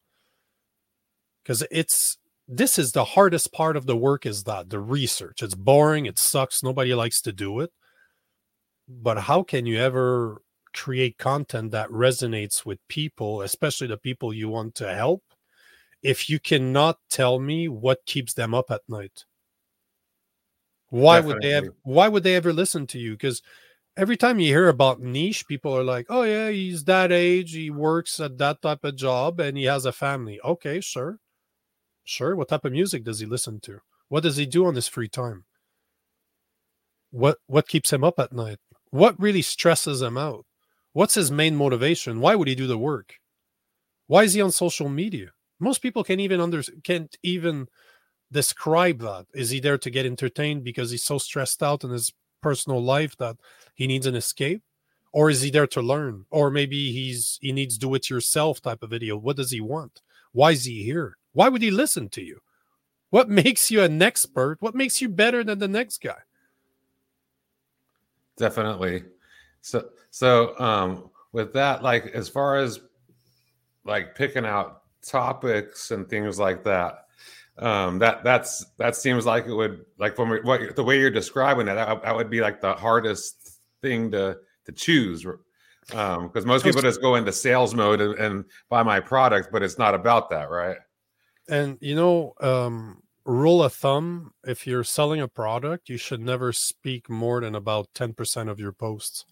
[1.42, 5.42] Because it's this is the hardest part of the work is that the research.
[5.42, 7.72] It's boring, it sucks, nobody likes to do it.
[8.88, 10.42] But how can you ever
[10.72, 15.24] create content that resonates with people, especially the people you want to help,
[16.02, 19.24] if you cannot tell me what keeps them up at night?
[20.98, 21.76] Why would they ever Definitely.
[21.82, 23.12] why would they ever listen to you?
[23.12, 23.42] Because
[23.96, 27.70] every time you hear about niche, people are like, Oh yeah, he's that age, he
[27.70, 30.40] works at that type of job and he has a family.
[30.42, 31.20] Okay, sure.
[32.04, 32.36] Sure.
[32.36, 33.80] What type of music does he listen to?
[34.08, 35.44] What does he do on his free time?
[37.10, 38.58] What what keeps him up at night?
[38.90, 40.46] What really stresses him out?
[40.92, 42.20] What's his main motivation?
[42.20, 43.14] Why would he do the work?
[44.06, 45.30] Why is he on social media?
[45.58, 47.68] Most people can't even under can't even
[48.32, 49.26] describe that.
[49.34, 52.12] Is he there to get entertained because he's so stressed out in his
[52.42, 53.36] personal life that
[53.74, 54.62] he needs an escape?
[55.12, 56.26] Or is he there to learn?
[56.30, 59.16] Or maybe he's he needs do it yourself type of video.
[59.16, 60.02] What does he want?
[60.32, 61.16] Why is he here?
[61.32, 62.40] Why would he listen to you?
[63.10, 64.58] What makes you an expert?
[64.60, 66.18] What makes you better than the next guy?
[68.36, 69.04] Definitely.
[69.62, 72.80] So so um with that, like as far as
[73.84, 77.05] like picking out topics and things like that,
[77.58, 81.68] um that that's that seems like it would like from what the way you're describing
[81.68, 85.24] it, that, that would be like the hardest thing to to choose.
[85.94, 89.62] Um, because most people just go into sales mode and, and buy my product, but
[89.62, 90.78] it's not about that, right?
[91.48, 96.52] And you know, um, rule of thumb: if you're selling a product, you should never
[96.52, 99.24] speak more than about ten percent of your posts.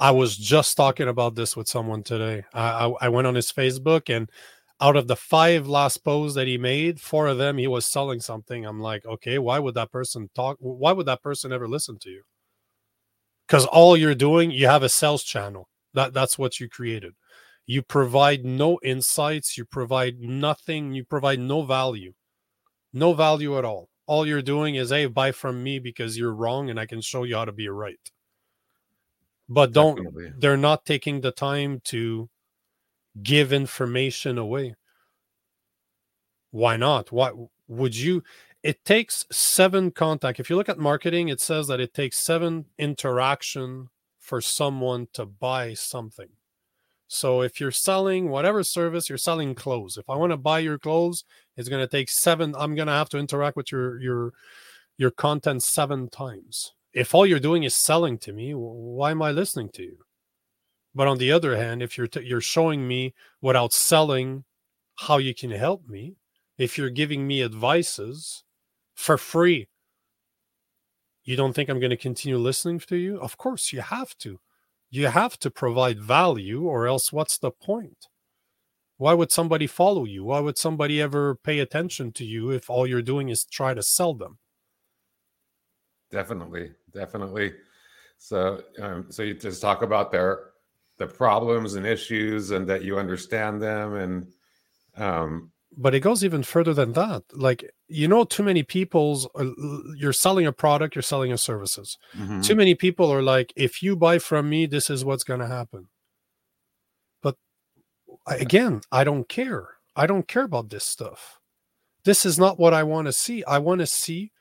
[0.00, 2.44] I was just talking about this with someone today.
[2.52, 4.28] I, I, I went on his Facebook, and
[4.80, 8.20] out of the five last posts that he made, four of them he was selling
[8.20, 8.64] something.
[8.64, 10.56] I'm like, okay, why would that person talk?
[10.60, 12.22] Why would that person ever listen to you?
[13.46, 15.68] Because all you're doing, you have a sales channel.
[15.94, 17.14] That that's what you created.
[17.66, 19.58] You provide no insights.
[19.58, 20.94] You provide nothing.
[20.94, 22.12] You provide no value,
[22.92, 23.88] no value at all.
[24.06, 27.24] All you're doing is, hey, buy from me because you're wrong, and I can show
[27.24, 28.10] you how to be right.
[29.48, 29.96] But don't.
[29.96, 30.32] Definitely.
[30.38, 32.28] They're not taking the time to
[33.22, 34.74] give information away.
[36.50, 37.12] Why not?
[37.12, 37.32] Why
[37.66, 38.22] would you?
[38.62, 40.40] It takes seven contact.
[40.40, 45.24] If you look at marketing, it says that it takes seven interaction for someone to
[45.24, 46.28] buy something.
[47.06, 49.96] So if you're selling whatever service, you're selling clothes.
[49.96, 51.24] If I want to buy your clothes,
[51.56, 52.54] it's going to take seven.
[52.58, 54.32] I'm going to have to interact with your your
[54.98, 56.72] your content seven times.
[56.92, 59.98] If all you're doing is selling to me, why am I listening to you?
[60.98, 64.42] But on the other hand, if you're t- you're showing me without selling
[64.96, 66.16] how you can help me,
[66.58, 68.42] if you're giving me advices
[68.96, 69.68] for free,
[71.22, 73.16] you don't think I'm going to continue listening to you?
[73.20, 74.40] Of course, you have to.
[74.90, 78.08] You have to provide value, or else what's the point?
[78.96, 80.24] Why would somebody follow you?
[80.24, 83.84] Why would somebody ever pay attention to you if all you're doing is try to
[83.84, 84.38] sell them?
[86.10, 87.52] Definitely, definitely.
[88.18, 90.57] So, um, so you just talk about their
[90.98, 94.26] the problems and issues, and that you understand them, and
[94.96, 97.22] um, but it goes even further than that.
[97.32, 99.28] Like you know, too many people's
[99.96, 101.98] you're selling a product, you're selling a services.
[102.16, 102.44] mhm.
[102.44, 105.46] Too many people are like, if you buy from me, this is what's going to
[105.46, 105.88] happen.
[107.22, 107.36] But
[108.26, 109.68] again, I don't care.
[109.96, 111.40] I don't care about this stuff.
[112.04, 113.44] This is not what I want to see.
[113.44, 114.32] I want to see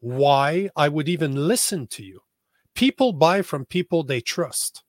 [0.00, 2.20] why I would even listen to you.
[2.74, 4.82] People buy from people they trust.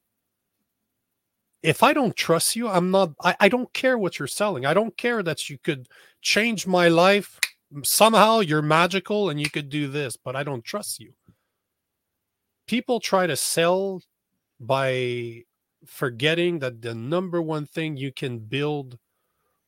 [1.63, 4.65] If I don't trust you, I'm not, I, I don't care what you're selling.
[4.65, 5.87] I don't care that you could
[6.21, 7.39] change my life.
[7.83, 11.13] Somehow you're magical and you could do this, but I don't trust you.
[12.67, 14.01] People try to sell
[14.59, 15.43] by
[15.85, 18.97] forgetting that the number one thing you can build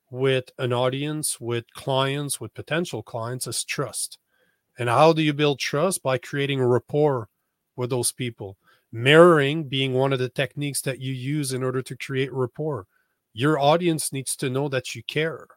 [0.09, 4.17] with an audience, with clients, with potential clients is trust.
[4.77, 6.03] And how do you build trust?
[6.03, 7.29] By creating a rapport
[7.75, 8.57] with those people.
[8.93, 12.85] Mirroring being one of the techniques that you use in order to create rapport.
[13.33, 15.47] Your audience needs to know that you care,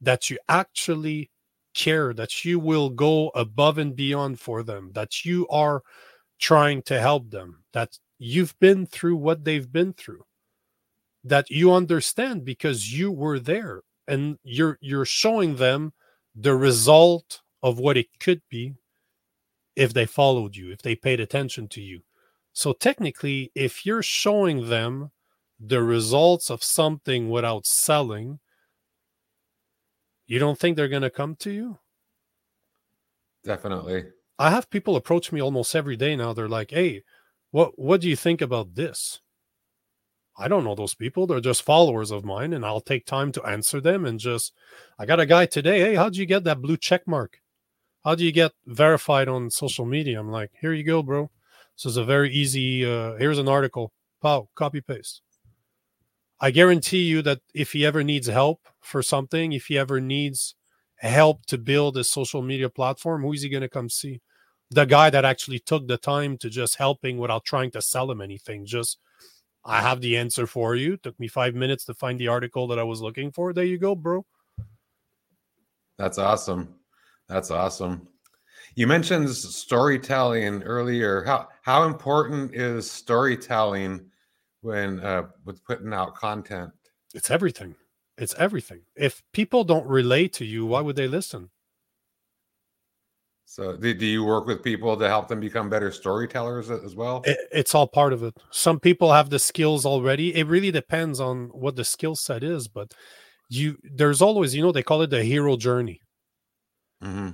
[0.00, 1.30] that you actually
[1.74, 5.82] care, that you will go above and beyond for them, that you are
[6.38, 10.22] trying to help them, that you've been through what they've been through,
[11.24, 15.92] that you understand because you were there and you're you're showing them
[16.36, 18.74] the result of what it could be
[19.74, 22.00] if they followed you, if they paid attention to you.
[22.54, 25.10] So technically, if you're showing them
[25.60, 28.40] the results of something without selling,
[30.26, 31.78] you don't think they're going to come to you?
[33.44, 34.04] definitely.
[34.38, 36.32] I have people approach me almost every day now.
[36.32, 37.02] They're like, "Hey,
[37.50, 39.20] what what do you think about this?"
[40.36, 41.26] I don't know those people.
[41.26, 44.04] They're just followers of mine, and I'll take time to answer them.
[44.04, 44.52] And just,
[44.98, 45.80] I got a guy today.
[45.80, 47.40] Hey, how'd you get that blue check mark?
[48.04, 50.20] How do you get verified on social media?
[50.20, 51.30] I'm like, here you go, bro.
[51.76, 52.84] This is a very easy.
[52.84, 55.22] Uh, here's an article pow, copy paste.
[56.40, 60.54] I guarantee you that if he ever needs help for something, if he ever needs
[60.96, 64.20] help to build a social media platform, who is he going to come see?
[64.70, 68.20] The guy that actually took the time to just helping without trying to sell him
[68.20, 68.66] anything.
[68.66, 68.98] Just,
[69.64, 70.96] I have the answer for you.
[70.96, 73.52] Took me five minutes to find the article that I was looking for.
[73.52, 74.24] There you go, bro.
[75.96, 76.74] That's awesome.
[77.28, 78.08] That's awesome.
[78.76, 81.22] You mentioned storytelling earlier.
[81.24, 84.06] How how important is storytelling
[84.62, 86.72] when uh, with putting out content?
[87.14, 87.76] It's everything.
[88.18, 88.82] It's everything.
[88.96, 91.50] If people don't relate to you, why would they listen?
[93.46, 97.22] So, do, do you work with people to help them become better storytellers as well?
[97.24, 98.34] It, it's all part of it.
[98.50, 100.34] Some people have the skills already.
[100.34, 102.92] It really depends on what the skill set is, but
[103.48, 106.00] you there's always, you know, they call it the hero journey.
[107.02, 107.30] Mm-hmm.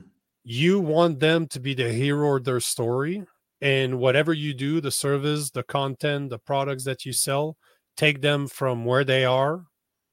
[0.53, 3.25] You want them to be the hero of their story,
[3.61, 7.57] and whatever you do, the service, the content, the products that you sell,
[7.97, 9.67] take them from where they are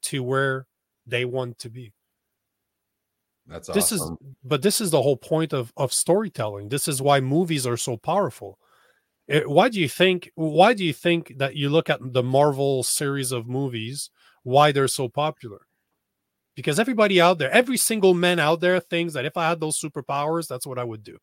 [0.03, 0.67] to where
[1.07, 1.91] they want to be.
[3.47, 4.17] That's this awesome.
[4.21, 6.69] is but this is the whole point of of storytelling.
[6.69, 8.59] This is why movies are so powerful.
[9.27, 12.83] It, why do you think why do you think that you look at the Marvel
[12.83, 14.11] series of movies
[14.43, 15.66] why they're so popular?
[16.57, 19.79] Because everybody out there, every single man out there thinks that if I had those
[19.79, 21.19] superpowers, that's what I would do.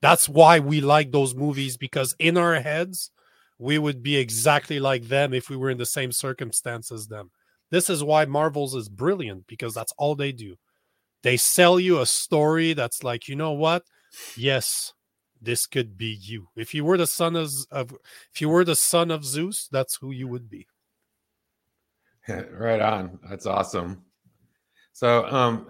[0.00, 3.10] That's why we like those movies because in our heads
[3.58, 7.32] we would be exactly like them if we were in the same circumstance as them.
[7.72, 10.54] This is why Marvel's is brilliant because that's all they do.
[11.24, 13.82] They sell you a story that's like, you know what?
[14.36, 14.92] Yes,
[15.42, 16.50] this could be you.
[16.54, 17.92] If you were the son of, of
[18.32, 20.68] if you were the son of Zeus, that's who you would be.
[22.52, 23.18] right on.
[23.28, 24.02] That's awesome.
[24.92, 25.68] So, um,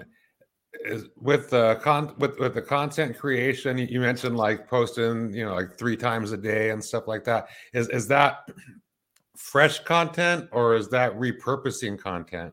[1.16, 5.76] with the con with with the content creation, you mentioned like posting, you know, like
[5.78, 7.48] three times a day and stuff like that.
[7.72, 8.48] Is is that
[9.36, 12.52] fresh content or is that repurposing content?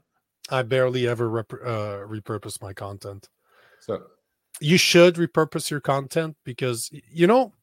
[0.50, 3.30] I barely ever rep- uh, repurpose my content.
[3.80, 4.04] So
[4.60, 7.54] you should repurpose your content because you know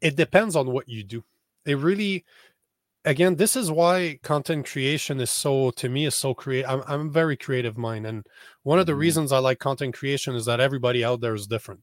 [0.00, 1.24] it depends on what you do.
[1.64, 2.24] It really,
[3.06, 6.68] again, this is why content creation is so to me is so creative.
[6.68, 8.26] I'm I'm very creative mind, and
[8.64, 9.00] one of the mm-hmm.
[9.00, 11.80] reasons I like content creation is that everybody out there is different.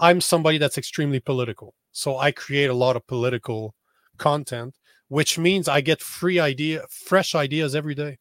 [0.00, 3.74] I'm somebody that's extremely political, so I create a lot of political
[4.16, 4.74] content,
[5.08, 8.18] which means I get free idea, fresh ideas every day.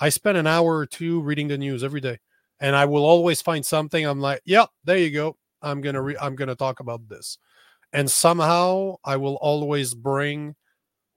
[0.00, 2.18] I spend an hour or two reading the news every day,
[2.60, 4.04] and I will always find something.
[4.04, 5.36] I'm like, yep, there you go.
[5.62, 7.38] I'm gonna re- I'm gonna talk about this,
[7.92, 10.56] and somehow I will always bring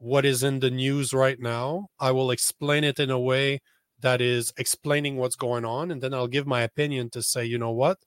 [0.01, 1.87] what is in the news right now.
[1.99, 3.61] I will explain it in a way
[3.99, 7.59] that is explaining what's going on, and then I'll give my opinion to say, you
[7.59, 7.99] know what,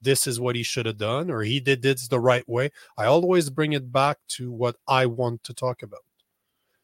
[0.00, 2.70] this is what he should have done, or he did this the right way.
[2.96, 6.00] I always bring it back to what I want to talk about.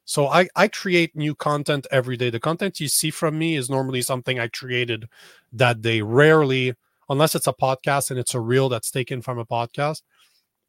[0.05, 2.29] So I, I create new content every day.
[2.29, 5.09] The content you see from me is normally something I created
[5.51, 6.03] that day.
[6.03, 6.75] Rarely,
[7.09, 10.03] unless it's a podcast and it's a reel that's taken from a podcast,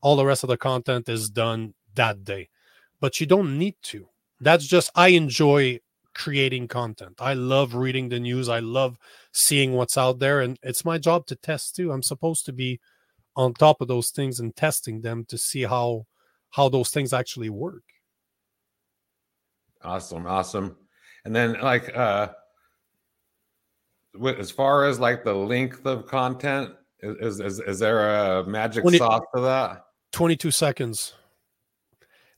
[0.02, 2.48] all the rest of the content is done that day.
[3.02, 4.08] But you don't need to.
[4.42, 5.80] That's just, I enjoy
[6.14, 7.16] creating content.
[7.20, 8.50] I love reading the news.
[8.50, 8.98] I love
[9.32, 10.42] seeing what's out there.
[10.42, 11.92] And it's my job to test too.
[11.92, 12.80] I'm supposed to be
[13.36, 16.06] on top of those things and testing them to see how
[16.52, 17.84] how those things actually work.
[19.82, 20.76] Awesome, awesome.
[21.26, 22.30] And then like uh
[24.38, 28.98] as far as like the length of content, is is, is there a magic 20,
[28.98, 29.86] sauce to that?
[30.12, 31.14] 22 seconds.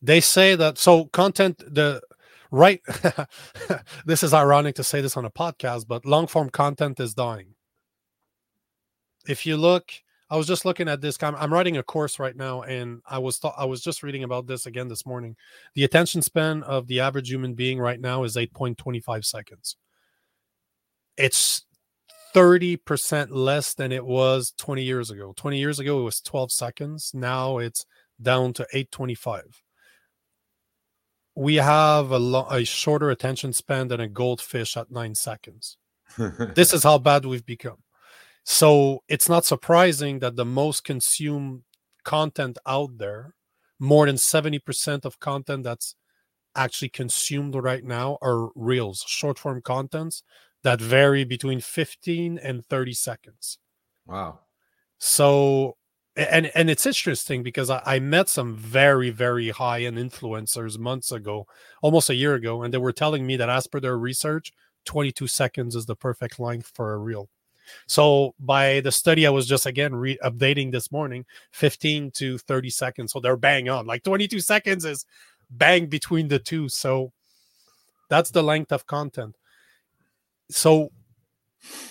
[0.01, 2.01] They say that so content the
[2.49, 2.81] right
[4.05, 7.55] this is ironic to say this on a podcast, but long form content is dying.
[9.27, 9.91] If you look
[10.31, 11.17] I was just looking at this.
[11.21, 14.47] I'm writing a course right now, and I was th- I was just reading about
[14.47, 15.35] this again this morning.
[15.75, 19.75] The attention span of the average human being right now is 8.25 seconds.
[21.17, 21.65] It's
[22.33, 25.33] 30% less than it was 20 years ago.
[25.35, 27.11] 20 years ago, it was 12 seconds.
[27.13, 27.85] Now it's
[28.21, 29.61] down to 825.
[31.35, 35.77] We have a, lo- a shorter attention span than a goldfish at nine seconds.
[36.55, 37.77] this is how bad we've become.
[38.43, 41.61] So it's not surprising that the most consumed
[42.03, 43.35] content out there,
[43.79, 45.95] more than 70% of content that's
[46.55, 50.23] actually consumed right now are reels, short form contents
[50.63, 53.57] that vary between 15 and 30 seconds.
[54.05, 54.39] Wow.
[54.99, 55.77] So
[56.15, 61.11] and and it's interesting because I, I met some very very high end influencers months
[61.11, 61.47] ago
[61.81, 64.51] almost a year ago and they were telling me that as per their research
[64.85, 67.29] 22 seconds is the perfect length for a reel
[67.87, 72.69] so by the study I was just again re- updating this morning, 15 to 30
[72.69, 73.11] seconds.
[73.11, 73.85] So they're bang on.
[73.85, 75.05] Like 22 seconds is
[75.49, 76.69] bang between the two.
[76.69, 77.11] So
[78.09, 79.35] that's the length of content.
[80.49, 80.91] So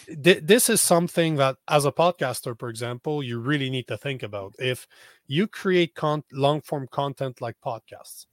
[0.06, 4.22] th- this is something that as a podcaster for example you really need to think
[4.22, 4.54] about.
[4.58, 4.86] If
[5.26, 8.26] you create con- long form content like podcasts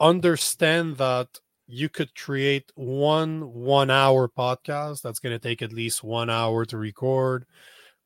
[0.00, 1.28] understand that
[1.66, 6.64] you could create one one hour podcast that's going to take at least one hour
[6.64, 7.46] to record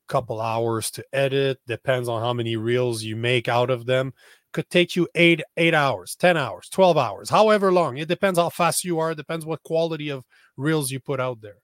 [0.07, 4.13] couple hours to edit depends on how many reels you make out of them
[4.53, 7.97] could take you eight eight hours 10 hours 12 hours however long.
[7.97, 10.23] It depends how fast you are depends what quality of
[10.57, 11.57] reels you put out there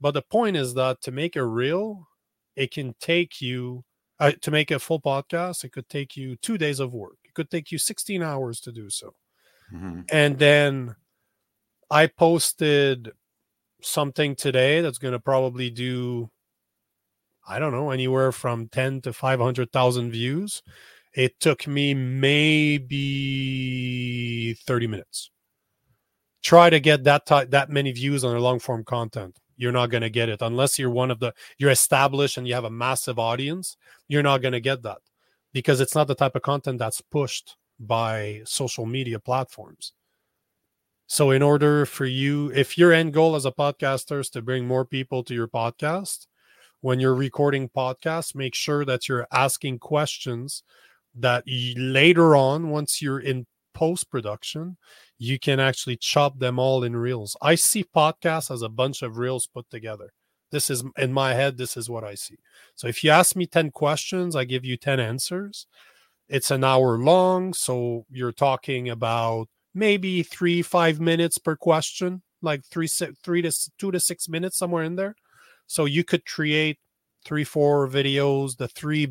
[0.00, 2.08] but the point is that to make a reel
[2.56, 3.84] it can take you
[4.20, 7.34] uh, to make a full podcast it could take you two days of work it
[7.34, 9.14] could take you 16 hours to do so
[9.72, 10.00] mm-hmm.
[10.10, 10.94] and then
[11.90, 13.10] i posted
[13.82, 16.30] something today that's going to probably do
[17.46, 20.62] I don't know, anywhere from 10 to 500,000 views.
[21.14, 22.94] It took me maybe
[24.66, 25.30] 30 minutes.
[26.44, 29.40] Try to get that t- that many views on a long form content.
[29.56, 32.52] You're not going to get it unless you're one of the you're established and you
[32.52, 33.78] have a massive audience.
[34.08, 34.98] You're not going to get that
[35.54, 39.94] because it's not the type of content that's pushed by social media platforms.
[41.06, 44.66] So in order for you if your end goal as a podcaster is to bring
[44.66, 46.26] more people to your podcast,
[46.82, 50.62] when you're recording podcasts, make sure that you're asking questions
[51.14, 54.76] that later on, once you're in post production,
[55.18, 57.36] you can actually chop them all in reels.
[57.42, 60.12] I see podcasts as a bunch of reels put together.
[60.50, 62.38] This is in my head, this is what I see.
[62.74, 65.66] So if you ask me 10 questions, I give you 10 answers.
[66.28, 67.52] It's an hour long.
[67.54, 73.90] So you're talking about maybe three, five minutes per question, like three, three to two
[73.90, 75.16] to six minutes, somewhere in there.
[75.66, 76.78] So you could create
[77.24, 79.08] three, four videos, the three,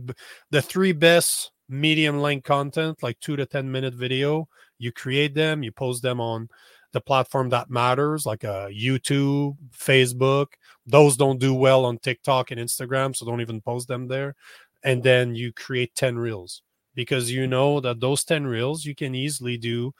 [0.49, 4.47] the three best medium length content, like two to 10 minute video.
[4.77, 6.49] You create them, you post them on
[6.91, 10.47] the platform that matters, like uh, YouTube, Facebook.
[10.85, 14.35] Those don't do well on TikTok and Instagram, so don't even post them there.
[14.83, 16.61] And then you create 10 reels
[16.93, 19.93] because you know that those 10 reels, you can easily do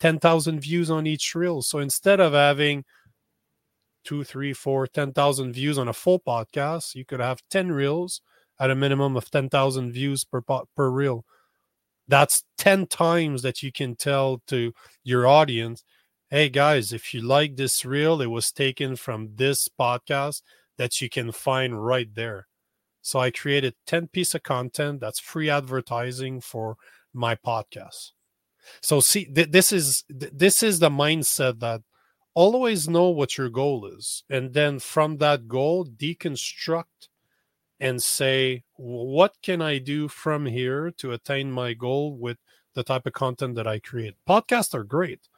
[0.00, 1.62] 10,000 views on each reel.
[1.62, 2.84] So instead of having
[4.02, 8.22] two, three, four, 10,000 views on a full podcast, you could have 10 reels
[8.60, 11.24] at a minimum of 10,000 views per, per reel.
[12.06, 15.82] That's 10 times that you can tell to your audience,
[16.28, 20.42] hey guys, if you like this reel, it was taken from this podcast
[20.76, 22.46] that you can find right there.
[23.02, 26.76] So I created 10 piece of content that's free advertising for
[27.14, 28.12] my podcast.
[28.82, 31.80] So see th- this is th- this is the mindset that
[32.34, 37.08] always know what your goal is and then from that goal deconstruct
[37.80, 42.36] and say what can i do from here to attain my goal with
[42.74, 44.14] the type of content that i create?
[44.28, 45.28] Podcasts are great.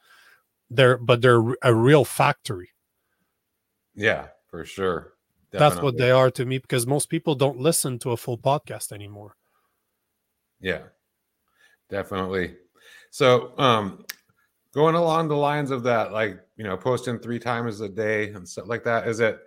[0.69, 2.69] They're but they're a real factory.
[3.95, 5.13] Yeah for sure.
[5.51, 5.75] Definitely.
[5.75, 8.91] that's what they are to me because most people don't listen to a full podcast
[8.91, 9.35] anymore.
[10.59, 10.83] Yeah.
[11.89, 12.55] Definitely.
[13.09, 14.05] So um
[14.73, 18.47] going along the lines of that, like you know, posting three times a day and
[18.47, 19.07] stuff like that.
[19.07, 19.39] Is it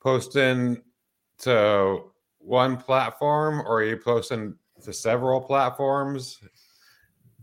[0.00, 0.82] posting
[1.38, 2.11] to
[2.42, 6.40] one platform, or are you posting to several platforms?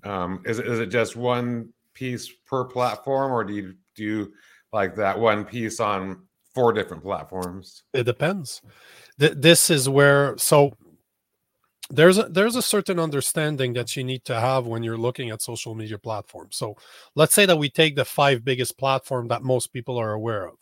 [0.03, 4.31] Um, is is it just one piece per platform, or do you do
[4.71, 6.23] like that one piece on
[6.53, 7.83] four different platforms?
[7.93, 8.61] It depends.
[9.19, 10.73] Th- this is where so
[11.89, 15.41] there's a there's a certain understanding that you need to have when you're looking at
[15.41, 16.55] social media platforms.
[16.55, 16.75] So
[17.15, 20.55] let's say that we take the five biggest platform that most people are aware of.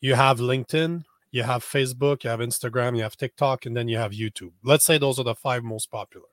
[0.00, 1.04] You have LinkedIn,
[1.34, 4.52] you have Facebook, you have Instagram, you have TikTok, and then you have YouTube.
[4.62, 6.28] Let's say those are the five most popular.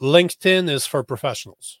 [0.00, 1.80] LinkedIn is for professionals.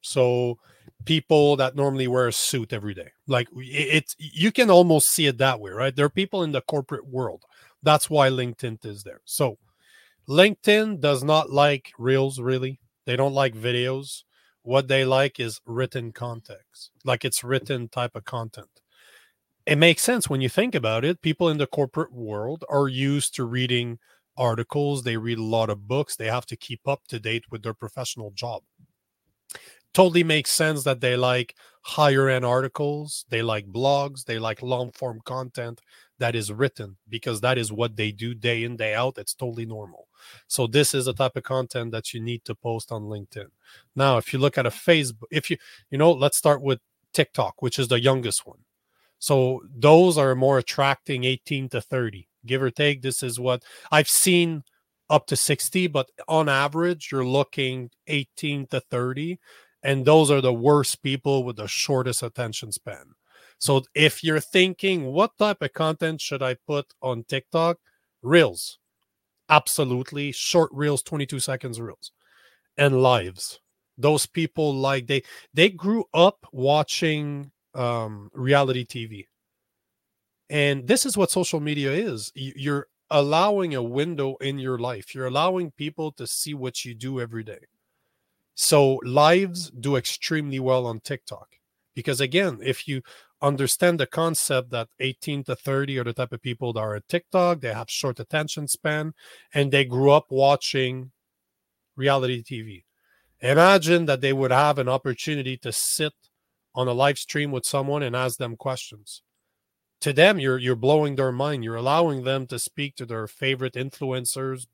[0.00, 0.58] So
[1.04, 3.10] people that normally wear a suit every day.
[3.26, 5.94] Like it's you can almost see it that way, right?
[5.96, 7.42] There are people in the corporate world.
[7.82, 9.22] That's why LinkedIn is there.
[9.24, 9.58] So
[10.28, 12.78] LinkedIn does not like reels really.
[13.06, 14.22] They don't like videos.
[14.62, 18.82] What they like is written context, like it's written type of content.
[19.66, 21.20] It makes sense when you think about it.
[21.20, 23.98] People in the corporate world are used to reading
[24.36, 27.62] articles, they read a lot of books, they have to keep up to date with
[27.62, 28.62] their professional job.
[29.94, 34.92] Totally makes sense that they like higher end articles, they like blogs, they like long
[34.92, 35.80] form content
[36.18, 39.66] that is written because that is what they do day in day out it's totally
[39.66, 40.08] normal
[40.48, 43.48] so this is the type of content that you need to post on linkedin
[43.94, 45.58] now if you look at a facebook if you
[45.90, 46.80] you know let's start with
[47.12, 48.60] tiktok which is the youngest one
[49.18, 53.62] so those are more attracting 18 to 30 give or take this is what
[53.92, 54.62] i've seen
[55.10, 59.38] up to 60 but on average you're looking 18 to 30
[59.82, 63.14] And those are the worst people with the shortest attention span.
[63.58, 67.78] So if you're thinking, what type of content should I put on TikTok?
[68.22, 68.78] Reels.
[69.48, 70.32] Absolutely.
[70.32, 72.12] Short reels, 22 seconds reels.
[72.76, 73.60] And lives.
[73.98, 75.22] Those people like they
[75.54, 79.26] they grew up watching um reality TV.
[80.48, 82.32] And this is what social media is.
[82.34, 85.14] You're allowing a window in your life.
[85.14, 87.66] You're allowing people to see what you do every day.
[88.54, 91.56] So lives do extremely well on TikTok
[91.96, 93.02] because again, if you
[93.42, 97.08] understand the concept that 18 to 30 are the type of people that are at
[97.08, 99.14] TikTok, they have short attention span,
[99.52, 101.10] and they grew up watching
[101.96, 102.84] reality TV.
[103.40, 106.12] Imagine that they would have an opportunity to sit
[106.76, 109.22] on a live stream with someone and ask them questions.
[110.02, 111.64] To them, you're you're blowing their mind.
[111.64, 114.66] You're allowing them to speak to their favorite influencers,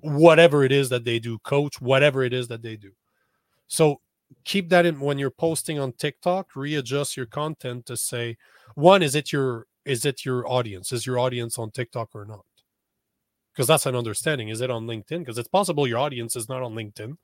[0.00, 2.92] whatever it is that they do, coach, whatever it is that they do.
[3.66, 4.00] So
[4.44, 8.36] keep that in when you're posting on TikTok, readjust your content to say,
[8.74, 10.92] one, is it your is it your audience?
[10.92, 12.44] Is your audience on TikTok or not?
[13.52, 14.48] Because that's an understanding.
[14.48, 15.20] Is it on LinkedIn?
[15.20, 17.16] Because it's possible your audience is not on LinkedIn.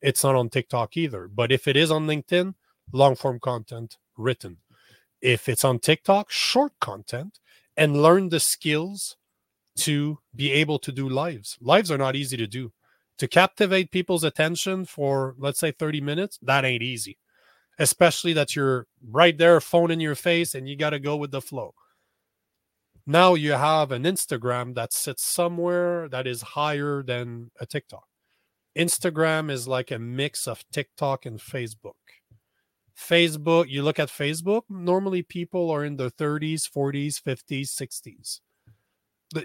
[0.00, 1.28] It's not on TikTok either.
[1.28, 2.54] But if it is on LinkedIn,
[2.92, 4.58] long form content written.
[5.20, 7.38] If it's on TikTok, short content
[7.76, 9.16] and learn the skills
[9.76, 11.56] to be able to do lives.
[11.60, 12.72] Lives are not easy to do.
[13.18, 17.18] To captivate people's attention for, let's say, 30 minutes, that ain't easy.
[17.78, 21.30] Especially that you're right there, phone in your face, and you got to go with
[21.30, 21.74] the flow.
[23.06, 28.04] Now you have an Instagram that sits somewhere that is higher than a TikTok.
[28.76, 31.94] Instagram is like a mix of TikTok and Facebook.
[32.98, 38.40] Facebook, you look at Facebook, normally people are in their 30s, 40s, 50s, 60s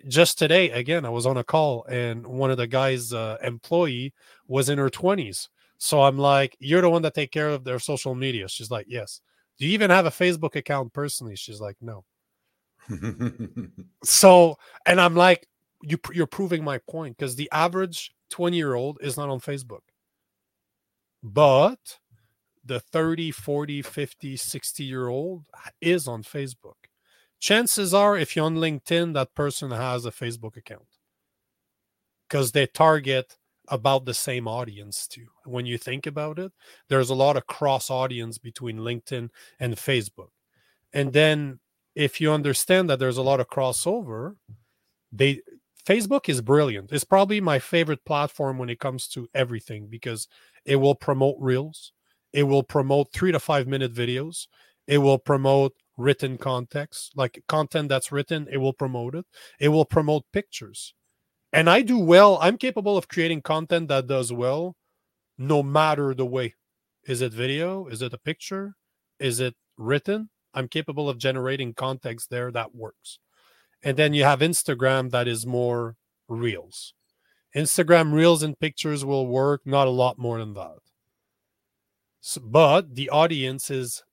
[0.08, 4.14] just today again i was on a call and one of the guys uh, employee
[4.48, 5.48] was in her 20s
[5.84, 8.48] so i'm like you're the one that take care of their social media.
[8.48, 9.20] She's like yes.
[9.58, 11.36] Do you even have a facebook account personally?
[11.36, 12.06] She's like no.
[14.04, 15.48] So and i'm like
[15.82, 19.82] you, you're proving my point because the average 20 year old is not on facebook.
[21.24, 21.98] But
[22.64, 25.46] the 30 40 50 60 year old
[25.80, 26.76] is on facebook.
[27.40, 30.88] Chances are if you're on linkedin that person has a facebook account.
[32.28, 33.38] Because they target
[33.68, 35.28] about the same audience too.
[35.46, 36.52] When you think about it
[36.88, 40.30] there's a lot of cross audience between linkedin and facebook.
[40.94, 41.60] And then
[41.96, 44.36] if you understand that there's a lot of crossover
[45.12, 45.42] they
[45.86, 46.92] facebook is brilliant.
[46.92, 50.28] It's probably my favorite platform when it comes to everything because
[50.64, 51.92] it will promote reels
[52.34, 54.48] it will promote three to five minute videos
[54.88, 59.26] it will promote written context, like content that's written, it will promote it.
[59.60, 60.94] It will promote pictures.
[61.54, 62.38] And I do well.
[62.42, 64.76] I'm capable of creating content that does well
[65.38, 66.56] no matter the way.
[67.06, 67.88] Is it video?
[67.88, 68.76] Is it a picture?
[69.20, 70.30] Is it written?
[70.54, 73.20] I'm capable of generating context there that works.
[73.84, 75.96] And then you have Instagram that is more
[76.28, 76.94] reels.
[77.56, 80.80] Instagram reels and pictures will work, not a lot more than that.
[82.22, 84.04] So, but the audience is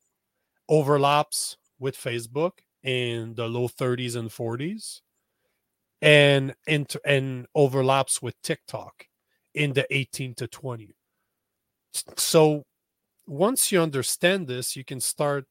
[0.68, 2.52] overlaps with Facebook
[2.82, 5.02] in the low 30s and 40s
[6.02, 9.06] and inter- and overlaps with TikTok
[9.54, 10.94] in the 18 to 20.
[12.16, 12.64] So
[13.26, 15.46] once you understand this, you can start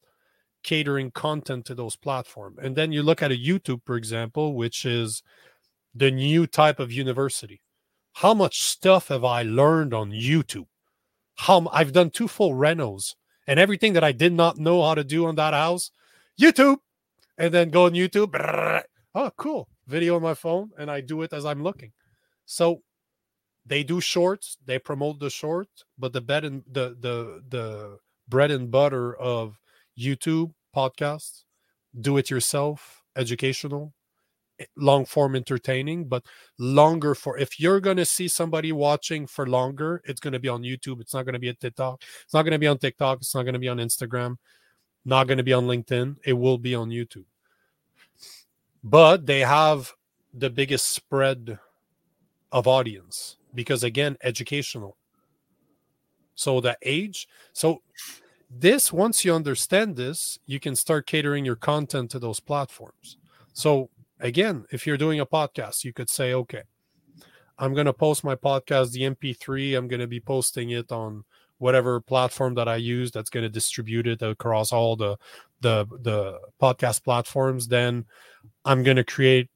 [0.64, 2.60] catering content to those platforms.
[2.62, 5.24] And then you look at a YouTube, for example, which is
[5.96, 7.62] the new type of university.
[8.16, 10.68] How much stuff have I learned on YouTube?
[11.38, 13.16] How I've done two full renos
[13.48, 15.92] and everything that I did not know how to do on that house,
[16.40, 16.78] YouTube,
[17.38, 18.84] and then go on YouTube.
[19.16, 19.70] Oh, cool.
[19.88, 21.92] Video on my phone, and I do it as I'm looking.
[22.46, 22.82] So
[23.66, 25.68] they do shorts, they promote the short,
[25.98, 29.60] but the bed and the the the bread and butter of
[29.98, 31.44] YouTube podcasts,
[32.00, 33.94] do it yourself, educational,
[34.76, 36.24] long form entertaining, but
[36.58, 41.02] longer for if you're gonna see somebody watching for longer, it's gonna be on YouTube.
[41.02, 42.04] It's not gonna be a TikTok.
[42.24, 43.20] It's not gonna be on TikTok.
[43.20, 44.38] It's not gonna be on Instagram
[45.08, 46.18] not going to be on LinkedIn.
[46.26, 47.24] It will be on YouTube.
[48.84, 49.94] But they have
[50.34, 51.58] the biggest spread
[52.52, 54.98] of audience because, again, educational.
[56.36, 57.28] So the age.
[57.54, 57.82] So
[58.50, 63.18] this, once you understand this, you can start catering your content to those platforms.
[63.54, 63.90] So
[64.20, 66.64] again, if you're doing a podcast, you could say, okay,
[67.58, 69.78] I'm going to post my podcast, the MP3.
[69.78, 71.24] I'm going to be posting it on
[71.60, 75.18] whatever platform that I use that's going to distribute it across all the
[75.62, 78.06] the the podcast platforms, then
[78.64, 79.50] I'm going to create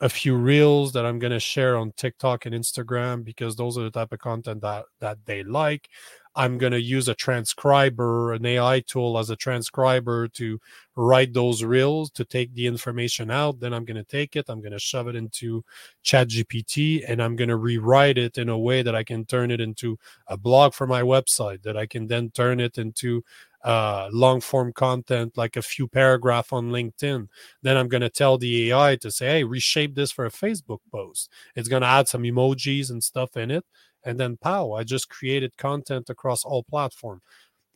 [0.00, 3.82] a few reels that I'm going to share on TikTok and Instagram because those are
[3.82, 5.88] the type of content that that they like.
[6.36, 10.60] I'm going to use a transcriber, an AI tool as a transcriber to
[10.94, 13.60] write those reels to take the information out.
[13.60, 15.64] Then I'm going to take it, I'm going to shove it into
[16.04, 19.60] ChatGPT, and I'm going to rewrite it in a way that I can turn it
[19.60, 23.24] into a blog for my website, that I can then turn it into
[23.64, 27.28] uh, long form content, like a few paragraph on LinkedIn.
[27.62, 30.80] Then I'm going to tell the AI to say, hey, reshape this for a Facebook
[30.90, 31.28] post.
[31.54, 33.64] It's going to add some emojis and stuff in it
[34.04, 37.20] and then pow i just created content across all platform.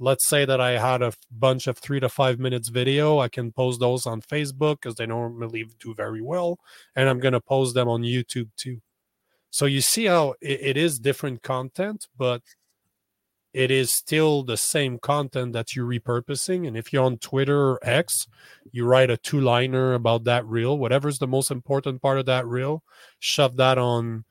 [0.01, 3.53] Let's say that i had a bunch of three to five minutes video i can
[3.53, 6.59] post those on facebook because they normally do very well
[6.97, 8.81] and i'm going to post them on youtube too.
[9.51, 12.43] So you see how it, it is different content but
[13.55, 17.79] it is still the same content that you're repurposing and if you're on twitter or
[17.83, 18.27] x
[18.73, 22.47] you write a two liner about that reel whatever's the most important part of that
[22.47, 22.83] reel
[23.21, 24.25] shove that on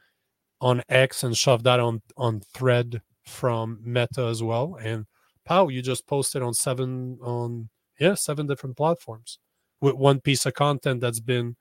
[0.64, 4.78] on X and shove that on on Thread from Meta as well.
[4.82, 5.06] And
[5.46, 9.40] pow, you just posted on seven on yeah seven different platforms
[9.82, 11.58] with one piece of content that's been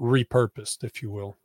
[0.00, 1.36] repurposed, if you will.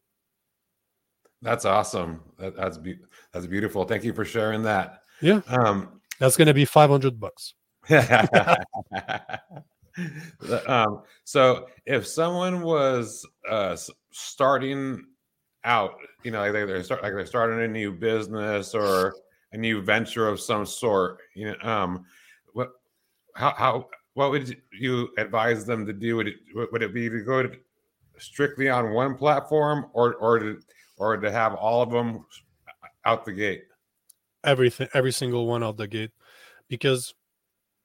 [1.42, 2.22] That's awesome.
[2.38, 3.00] That, that's be-
[3.34, 3.84] that's beautiful.
[3.84, 5.02] Thank you for sharing that.
[5.22, 5.42] Yeah.
[5.48, 7.56] Um, that's going to be five hundred bucks.
[10.68, 13.76] um, so if someone was uh,
[14.12, 15.06] starting
[15.66, 19.16] out you know like they're start like they're starting a new business or
[19.52, 22.06] a new venture of some sort you know um
[22.54, 22.72] what
[23.36, 26.16] how how what would you advise them to do?
[26.16, 26.36] Would it
[26.72, 27.52] would it be to go to
[28.18, 30.60] strictly on one platform or or to
[30.98, 32.26] or to have all of them
[33.06, 33.64] out the gate?
[34.44, 36.12] Everything every single one out the gate
[36.70, 37.14] because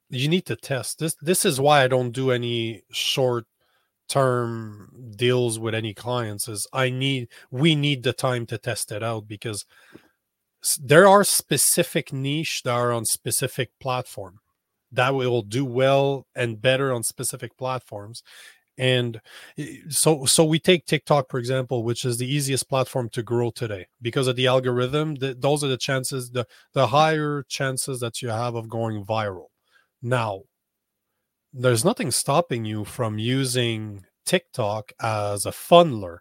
[0.09, 0.99] you need to test.
[0.99, 3.45] This this is why i don't do any short
[4.11, 9.01] term deals with any clients is I need we need the time to test it
[9.01, 9.65] out because
[10.79, 14.39] there are specific niche that are on specific platform
[14.91, 18.21] that will do well and better on specific platforms.
[18.77, 19.21] And
[19.57, 23.51] eh, so so we take tiktok for example which is the easiest platform to grow
[23.51, 28.21] today because of the algorithm the, those are the chances the the higher chances that
[28.21, 29.47] you have of going viral.
[30.01, 30.43] Now
[31.53, 36.19] there's nothing stopping you from using TikTok as a funneler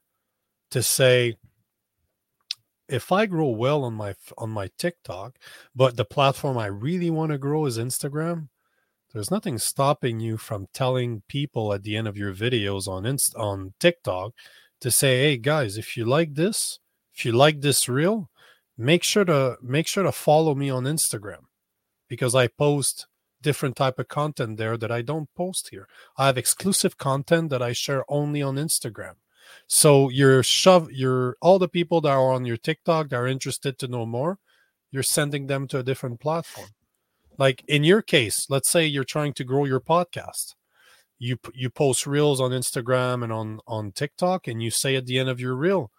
[0.70, 1.36] to say
[2.88, 5.36] if I grow well on my on my TikTok,
[5.74, 8.48] but the platform I really want to grow is Instagram,
[9.12, 13.34] there's nothing stopping you from telling people at the end of your videos on Inst-
[13.36, 14.32] on TikTok
[14.80, 16.80] to say, "Hey guys, if you like this,
[17.14, 18.28] if you like this reel,
[18.76, 21.44] make sure to make sure to follow me on Instagram
[22.08, 23.06] because I post
[23.42, 25.86] different type of content there that I don't post here.
[26.16, 29.14] I have exclusive content that I share only on Instagram.
[29.66, 33.78] So you're shove you're all the people that are on your TikTok that are interested
[33.78, 34.38] to know more,
[34.90, 36.68] you're sending them to a different platform.
[37.38, 40.54] Like in your case, let's say you're trying to grow your podcast.
[41.18, 45.18] You you post reels on Instagram and on on TikTok and you say at the
[45.18, 45.90] end of your reel,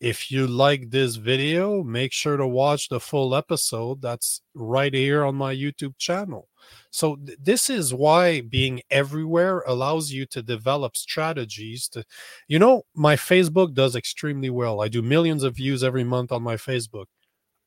[0.00, 5.24] if you like this video, make sure to watch the full episode that's right here
[5.24, 6.48] on my YouTube channel.
[6.90, 12.04] So th- this is why being everywhere allows you to develop strategies to
[12.48, 14.82] you know my Facebook does extremely well.
[14.82, 17.06] I do millions of views every month on my Facebook.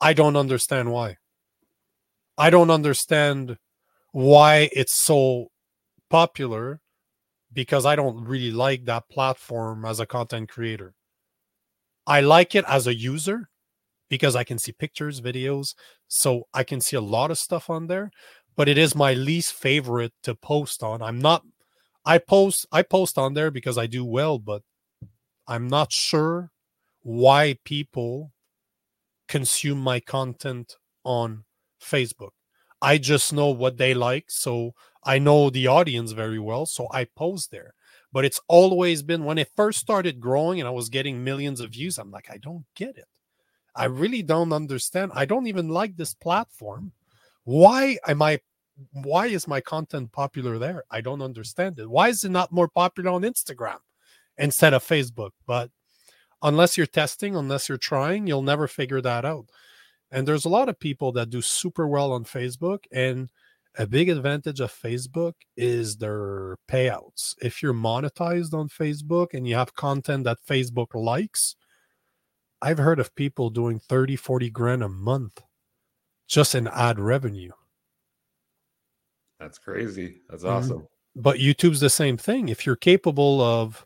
[0.01, 1.17] I don't understand why.
[2.37, 3.57] I don't understand
[4.11, 5.47] why it's so
[6.09, 6.79] popular
[7.51, 10.93] because I don't really like that platform as a content creator.
[12.09, 13.49] I like it as a user
[14.09, 15.75] because I can see pictures, videos,
[16.07, 18.09] so I can see a lot of stuff on there,
[18.57, 21.03] but it is my least favorite to post on.
[21.03, 21.43] I'm not
[22.03, 24.63] I post I post on there because I do well, but
[25.47, 26.51] I'm not sure
[27.01, 28.31] why people
[29.27, 31.45] consume my content on
[31.79, 32.31] Facebook.
[32.81, 34.71] I just know what they like, so
[35.03, 37.75] I know the audience very well, so I post there
[38.11, 41.71] but it's always been when it first started growing and I was getting millions of
[41.71, 41.97] views.
[41.97, 43.07] I'm like, I don't get it.
[43.75, 45.11] I really don't understand.
[45.13, 46.91] I don't even like this platform.
[47.43, 48.39] Why am I?
[48.93, 50.83] Why is my content popular there?
[50.89, 51.89] I don't understand it.
[51.89, 53.77] Why is it not more popular on Instagram
[54.37, 55.31] instead of Facebook?
[55.45, 55.69] But
[56.41, 59.49] unless you're testing, unless you're trying, you'll never figure that out.
[60.11, 63.29] And there's a lot of people that do super well on Facebook and
[63.77, 67.35] a big advantage of Facebook is their payouts.
[67.41, 71.55] If you're monetized on Facebook and you have content that Facebook likes,
[72.61, 75.41] I've heard of people doing 30, 40 grand a month
[76.27, 77.51] just in ad revenue.
[79.39, 80.21] That's crazy.
[80.29, 80.53] That's mm-hmm.
[80.53, 80.77] awesome.
[80.77, 81.21] Mm-hmm.
[81.21, 82.49] But YouTube's the same thing.
[82.49, 83.85] If you're capable of,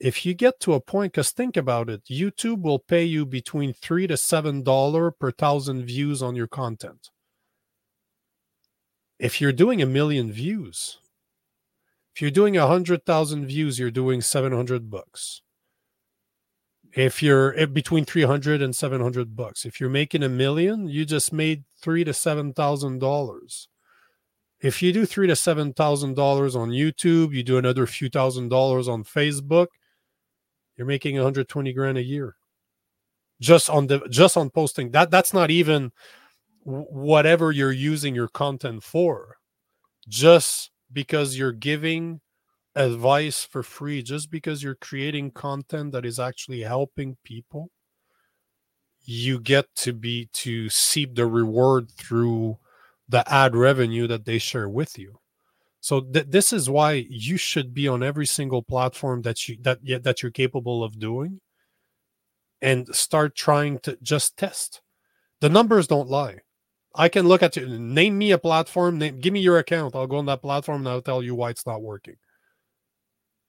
[0.00, 3.72] if you get to a point, because think about it, YouTube will pay you between
[3.72, 7.10] three to seven dollar per thousand views on your content
[9.18, 10.98] if you're doing a million views,
[12.14, 15.42] if you're doing a hundred thousand views, you're doing 700 bucks.
[16.94, 21.64] If you're between 300 and 700 bucks, if you're making a million, you just made
[21.80, 23.68] three to seven thousand dollars.
[24.60, 28.48] If you do three to seven thousand dollars on YouTube, you do another few thousand
[28.48, 29.66] dollars on Facebook,
[30.76, 32.36] you're making 120 grand a year
[33.40, 35.92] just on the just on posting that that's not even
[36.66, 39.36] whatever you're using your content for.
[40.08, 42.20] Just because you're giving
[42.76, 47.70] advice for free just because you're creating content that is actually helping people
[49.06, 52.58] you get to be to seep the reward through
[53.08, 55.18] the ad revenue that they share with you.
[55.80, 59.78] So th- this is why you should be on every single platform that you that
[60.02, 61.40] that you're capable of doing
[62.60, 64.82] and start trying to just test.
[65.40, 66.40] The numbers don't lie
[66.96, 67.66] I can look at you.
[67.66, 68.98] Name me a platform.
[68.98, 69.94] Name, give me your account.
[69.94, 72.16] I'll go on that platform and I'll tell you why it's not working.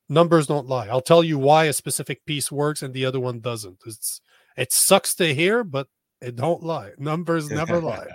[0.09, 0.87] Numbers don't lie.
[0.87, 3.77] I'll tell you why a specific piece works and the other one doesn't.
[3.85, 4.21] It's
[4.55, 5.87] it sucks to hear, but
[6.21, 6.91] it don't lie.
[6.97, 8.07] Numbers never lie.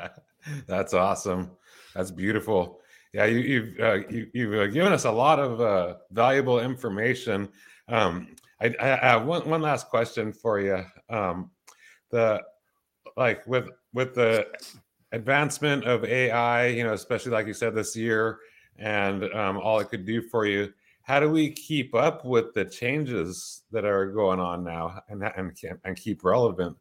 [0.66, 1.50] That's awesome.
[1.94, 2.80] That's beautiful.
[3.12, 3.98] Yeah, you, you've uh,
[4.34, 7.48] you, have uh, given us a lot of uh, valuable information.
[7.88, 10.84] Um, I, I, have one one last question for you.
[11.08, 11.50] Um,
[12.10, 12.42] the
[13.18, 14.46] like with with the
[15.12, 18.38] advancement of AI, you know, especially like you said this year,
[18.78, 22.64] and um, all it could do for you, how do we keep up with the
[22.64, 25.52] changes that are going on now and and
[25.84, 26.76] and keep relevant?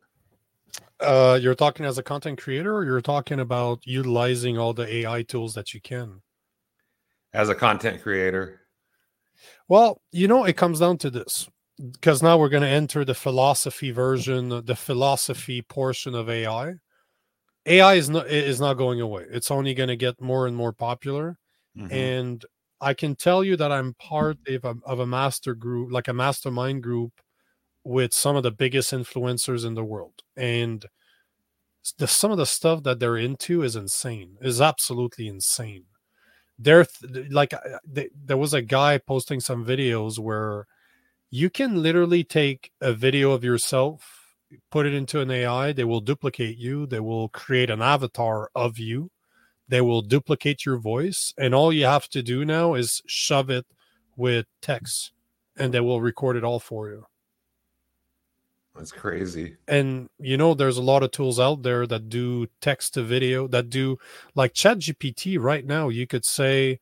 [1.00, 5.24] Uh, you're talking as a content creator, or you're talking about utilizing all the AI
[5.24, 6.22] tools that you can.
[7.34, 8.62] As a content creator.
[9.68, 11.48] Well, you know, it comes down to this
[11.92, 16.76] because now we're going to enter the philosophy version, the philosophy portion of AI.
[17.66, 19.26] AI is not is not going away.
[19.30, 21.38] It's only going to get more and more popular.
[21.78, 21.94] Mm-hmm.
[21.94, 22.46] And
[22.80, 26.14] I can tell you that I'm part of a, of a master group, like a
[26.14, 27.12] mastermind group,
[27.84, 30.24] with some of the biggest influencers in the world.
[30.36, 30.86] And
[31.98, 34.38] the, some of the stuff that they're into is insane.
[34.42, 35.86] Is absolutely insane.
[36.58, 37.54] They're th- like
[37.86, 40.68] they, there was a guy posting some videos where
[41.30, 44.18] you can literally take a video of yourself
[44.72, 48.78] put it into an AI, they will duplicate you, they will create an avatar of
[48.80, 49.12] you,
[49.68, 53.66] they will duplicate your voice, and all you have to do now is shove it
[54.16, 55.12] with text
[55.58, 57.06] and they will record it all for you.
[58.76, 59.58] That's crazy.
[59.68, 63.48] And you know, there's a lot of tools out there that do text to video,
[63.48, 63.98] that do
[64.36, 65.90] like ChatGPT right now.
[65.90, 66.80] You could say,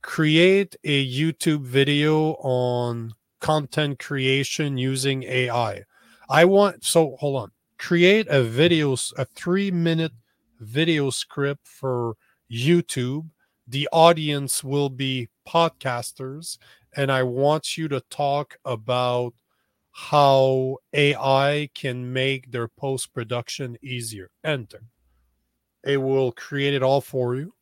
[0.00, 5.82] create a YouTube video on content creation using AI.
[6.28, 7.50] I want so hold on.
[7.78, 10.12] Create a video, a three minute
[10.60, 12.14] video script for
[12.50, 13.28] YouTube.
[13.68, 16.58] The audience will be podcasters,
[16.96, 19.34] and I want you to talk about
[19.92, 24.30] how AI can make their post production easier.
[24.44, 24.82] Enter.
[25.84, 27.54] It will create it all for you.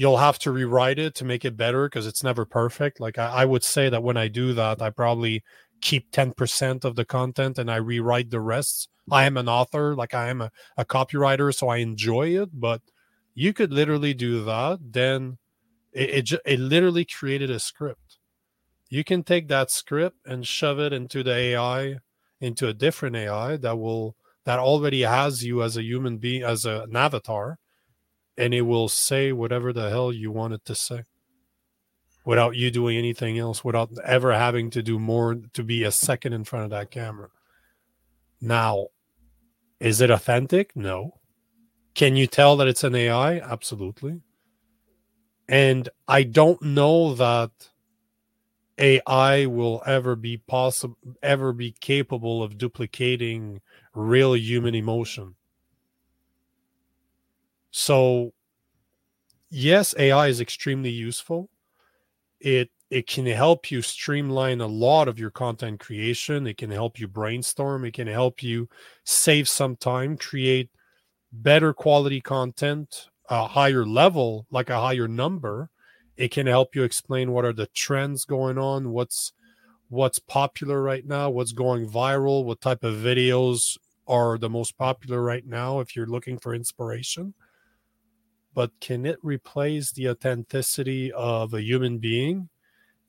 [0.00, 3.00] You'll have to rewrite it to make it better because it's never perfect.
[3.00, 5.42] Like I, I, would say that when I do that, I probably
[5.82, 8.88] keep 10% of the content and I rewrite the rest.
[9.12, 12.80] I am an author, like I am a, a copywriter, so I enjoy it, but
[13.34, 14.78] you could literally do that.
[14.80, 15.36] Then
[15.92, 18.16] it, it, it literally created a script.
[18.88, 21.98] You can take that script and shove it into the AI,
[22.40, 26.64] into a different AI that will that already has you as a human being, as
[26.64, 27.58] a, an avatar,
[28.36, 31.04] and it will say whatever the hell you want it to say
[32.24, 36.32] without you doing anything else, without ever having to do more to be a second
[36.32, 37.28] in front of that camera.
[38.40, 38.88] Now,
[39.78, 40.76] is it authentic?
[40.76, 41.18] No.
[41.94, 43.38] Can you tell that it's an AI?
[43.38, 44.20] Absolutely.
[45.48, 47.50] And I don't know that
[48.78, 53.60] AI will ever be possible, ever be capable of duplicating
[53.94, 55.34] real human emotion.
[57.70, 58.32] So,
[59.50, 61.48] yes, AI is extremely useful.
[62.40, 66.46] It it can help you streamline a lot of your content creation.
[66.46, 67.84] It can help you brainstorm.
[67.84, 68.68] It can help you
[69.04, 70.70] save some time create
[71.32, 75.70] better quality content a higher level like a higher number.
[76.16, 79.32] It can help you explain what are the trends going on what's
[79.90, 85.22] what's popular right now what's going viral what type of videos are the most popular
[85.22, 87.34] right now if you're looking for inspiration
[88.54, 92.48] but can it replace the authenticity of a human being?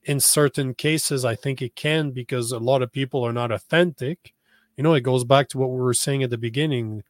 [0.03, 4.33] In certain cases, I think it can because a lot of people are not authentic.
[4.77, 7.03] You know, it goes back to what we were saying at the beginning.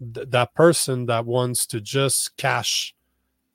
[0.00, 2.94] Th- that person that wants to just cash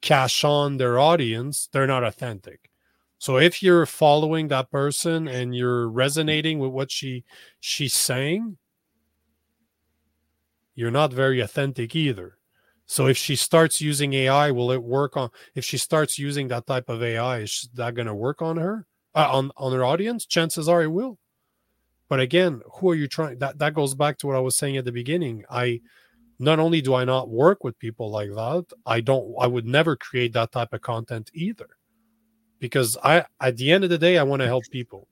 [0.01, 2.71] cash on their audience, they're not authentic.
[3.19, 7.23] So if you're following that person and you're resonating with what she
[7.59, 8.57] she's saying,
[10.73, 12.39] you're not very authentic either.
[12.91, 15.29] So if she starts using AI, will it work on?
[15.55, 18.85] If she starts using that type of AI, is that going to work on her,
[19.15, 20.25] uh, on on her audience?
[20.25, 21.17] Chances are it will.
[22.09, 23.37] But again, who are you trying?
[23.39, 25.45] That that goes back to what I was saying at the beginning.
[25.49, 25.79] I
[26.37, 29.35] not only do I not work with people like that, I don't.
[29.39, 31.69] I would never create that type of content either,
[32.59, 35.07] because I at the end of the day, I want to help people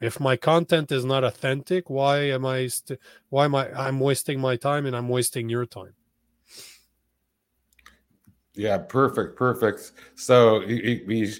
[0.00, 2.98] if my content is not authentic why am i st-
[3.28, 5.94] why am i i'm wasting my time and i'm wasting your time
[8.60, 11.34] yeah perfect perfect so we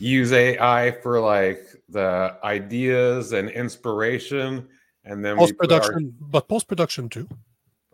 [0.00, 4.66] use ai for like the ideas and inspiration
[5.04, 6.28] and then post production our...
[6.28, 7.28] but post production too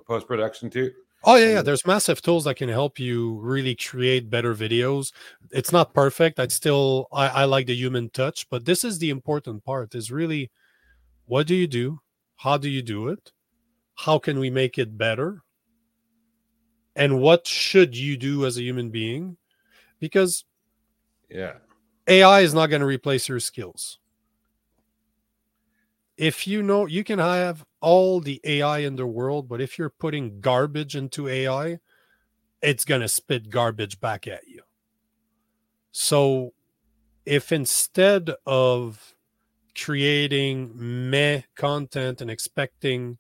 [0.07, 0.91] post production too
[1.23, 1.63] Oh yeah, yeah.
[1.63, 5.13] There's massive tools that can help you really create better videos.
[5.51, 6.41] It's not perfect.
[6.41, 10.11] I'd still I, I like the human touch, but this is the important part is
[10.11, 10.51] really
[11.27, 12.01] what do you do?
[12.37, 13.33] How do you do it?
[13.97, 15.43] How can we make it better?
[16.97, 19.37] And what should you do as a human being?
[19.99, 20.45] Because
[21.29, 21.55] yeah,
[22.07, 24.01] AI is not going to replace your skills
[26.21, 29.89] if you know you can have all the AI in the world, but if you're
[29.89, 31.79] putting garbage into AI,
[32.61, 34.61] it's going to spit garbage back at you.
[35.93, 36.53] So
[37.25, 39.15] if instead of
[39.75, 43.17] creating meh content and expecting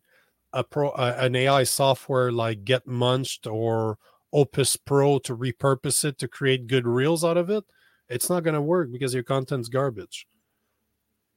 [0.53, 3.98] a pro uh, an AI software like Get Munched or
[4.32, 7.64] Opus Pro to repurpose it to create good reels out of it,
[8.09, 10.26] it's not going to work because your content's garbage.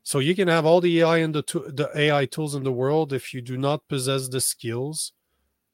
[0.03, 3.13] So you can have all the AI and the, the AI tools in the world
[3.13, 5.13] if you do not possess the skills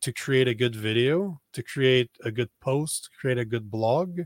[0.02, 4.22] to create a good video, to create a good post, create a good blog.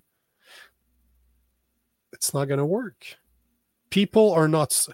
[2.11, 3.17] It's not going to work.
[3.89, 4.87] People are not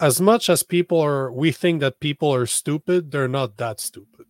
[0.00, 4.26] as much as people are we think that people are stupid, they're not that stupid.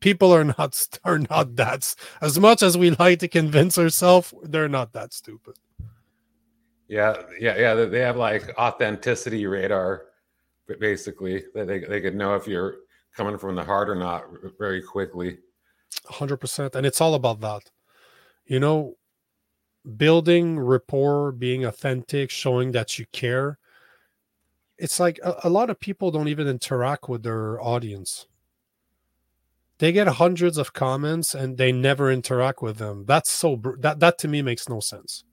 [0.00, 4.68] People are not are not that as much as we like to convince ourselves, they're
[4.68, 5.56] not that stupid.
[6.88, 7.74] Yeah, yeah, yeah.
[7.74, 10.06] They have like authenticity radar,
[10.80, 11.44] basically.
[11.54, 12.76] That they they could know if you're
[13.16, 14.24] coming from the heart or not
[14.58, 15.38] very quickly.
[16.08, 17.70] Hundred percent, and it's all about that.
[18.46, 18.96] You know,
[19.96, 23.58] building rapport, being authentic, showing that you care.
[24.78, 28.26] It's like a, a lot of people don't even interact with their audience.
[29.78, 33.04] They get hundreds of comments and they never interact with them.
[33.06, 35.24] That's so that that to me makes no sense.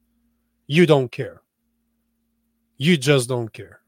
[0.67, 1.43] You don't care
[2.77, 3.79] you just don't care.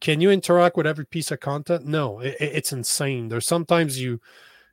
[0.00, 1.86] Can you interact with every piece of content?
[1.86, 3.28] No, it, it's insane.
[3.28, 4.20] There's sometimes you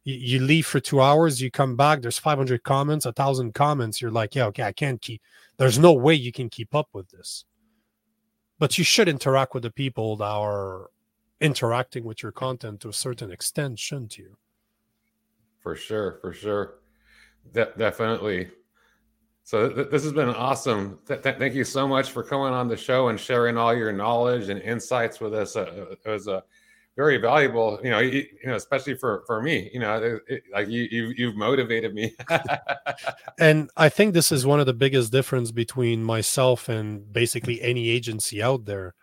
[0.04, 4.02] you leave for two hours, you come back, there's 500 comments, a thousand comments.
[4.02, 5.22] You're like, yeah, okay, I can't keep.
[5.58, 7.46] There's no way you can keep up with this.
[8.62, 10.91] But you should interact with the people that are
[11.39, 14.38] interacting with your content to a certain extent, shouldn't you?
[15.57, 16.76] For sure, for sure,
[17.53, 18.51] De- definitely.
[19.41, 20.99] So th- this has been awesome.
[21.07, 23.91] Th- th- thank you so much for coming on the show and sharing all your
[23.91, 25.55] knowledge and insights with us.
[25.55, 26.43] Uh, it was a
[26.96, 29.70] very valuable, you know, you, you, know, especially for for me.
[29.74, 32.16] You know, it, it, like you, you you've motivated me.
[33.39, 37.89] and I think this is one of the biggest difference between myself and basically any
[37.89, 38.94] agency out there.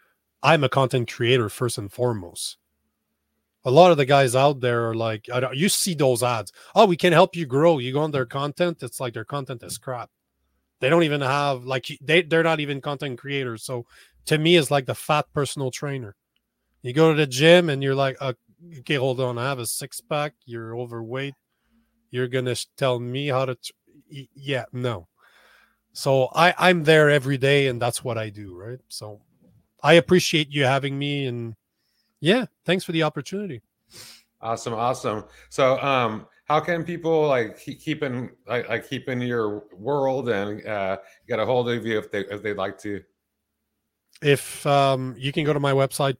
[0.42, 2.58] I'm a content creator first and foremost.
[3.64, 6.52] A lot of the guys out there are like, you see those ads.
[6.76, 7.78] Oh, we can help you grow.
[7.78, 8.82] You go on their content.
[8.82, 10.10] It's like their content is crap
[10.80, 13.64] they don't even have like they they're not even content creators.
[13.64, 13.86] So
[14.26, 16.14] to me, it's like the fat personal trainer.
[16.82, 20.00] You go to the gym and you're like, okay, hold on, I have a six
[20.00, 20.34] pack.
[20.44, 21.34] You're overweight.
[22.10, 23.58] You're gonna tell me how to?
[24.08, 25.08] Yeah, no.
[25.92, 28.78] So I I'm there every day, and that's what I do, right?
[28.88, 29.20] So
[29.82, 31.54] I appreciate you having me, and
[32.20, 33.62] yeah, thanks for the opportunity.
[34.40, 35.24] Awesome, awesome.
[35.50, 40.66] So um how can people like keep in like, like keep in your world and
[40.66, 43.02] uh, get a hold of you if they if they'd like to?
[44.22, 46.16] If um, you can go to my website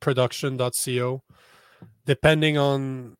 [0.00, 1.22] plproduction.co.
[2.06, 3.16] Depending on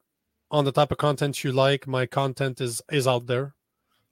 [0.51, 3.55] on the type of content you like, my content is is out there,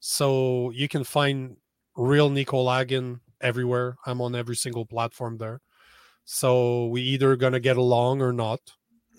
[0.00, 1.56] so you can find
[1.96, 3.96] real Nico Lagan everywhere.
[4.04, 5.60] I'm on every single platform there.
[6.24, 8.60] So we either gonna get along or not.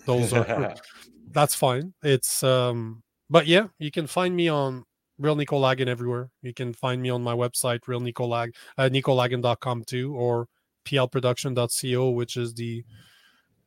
[0.06, 0.74] Those are
[1.32, 1.94] that's fine.
[2.02, 4.84] It's um, but yeah, you can find me on
[5.18, 6.30] Real Nico Lagan everywhere.
[6.42, 10.46] You can find me on my website, Real Nico Lag, uh, NicoLagan.com too, or
[10.84, 12.84] plproduction.co, which is the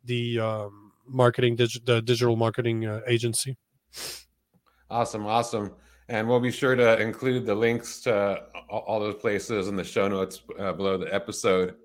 [0.03, 3.57] the um, marketing the digital marketing uh, agency.
[4.89, 5.73] Awesome, awesome.
[6.09, 10.09] And we'll be sure to include the links to all those places in the show
[10.09, 11.75] notes uh, below the episode.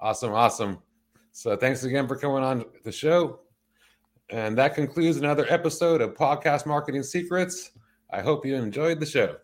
[0.00, 0.78] Awesome, awesome.
[1.30, 3.40] So thanks again for coming on the show.
[4.30, 7.70] And that concludes another episode of Podcast Marketing Secrets.
[8.10, 9.36] I hope you enjoyed the show.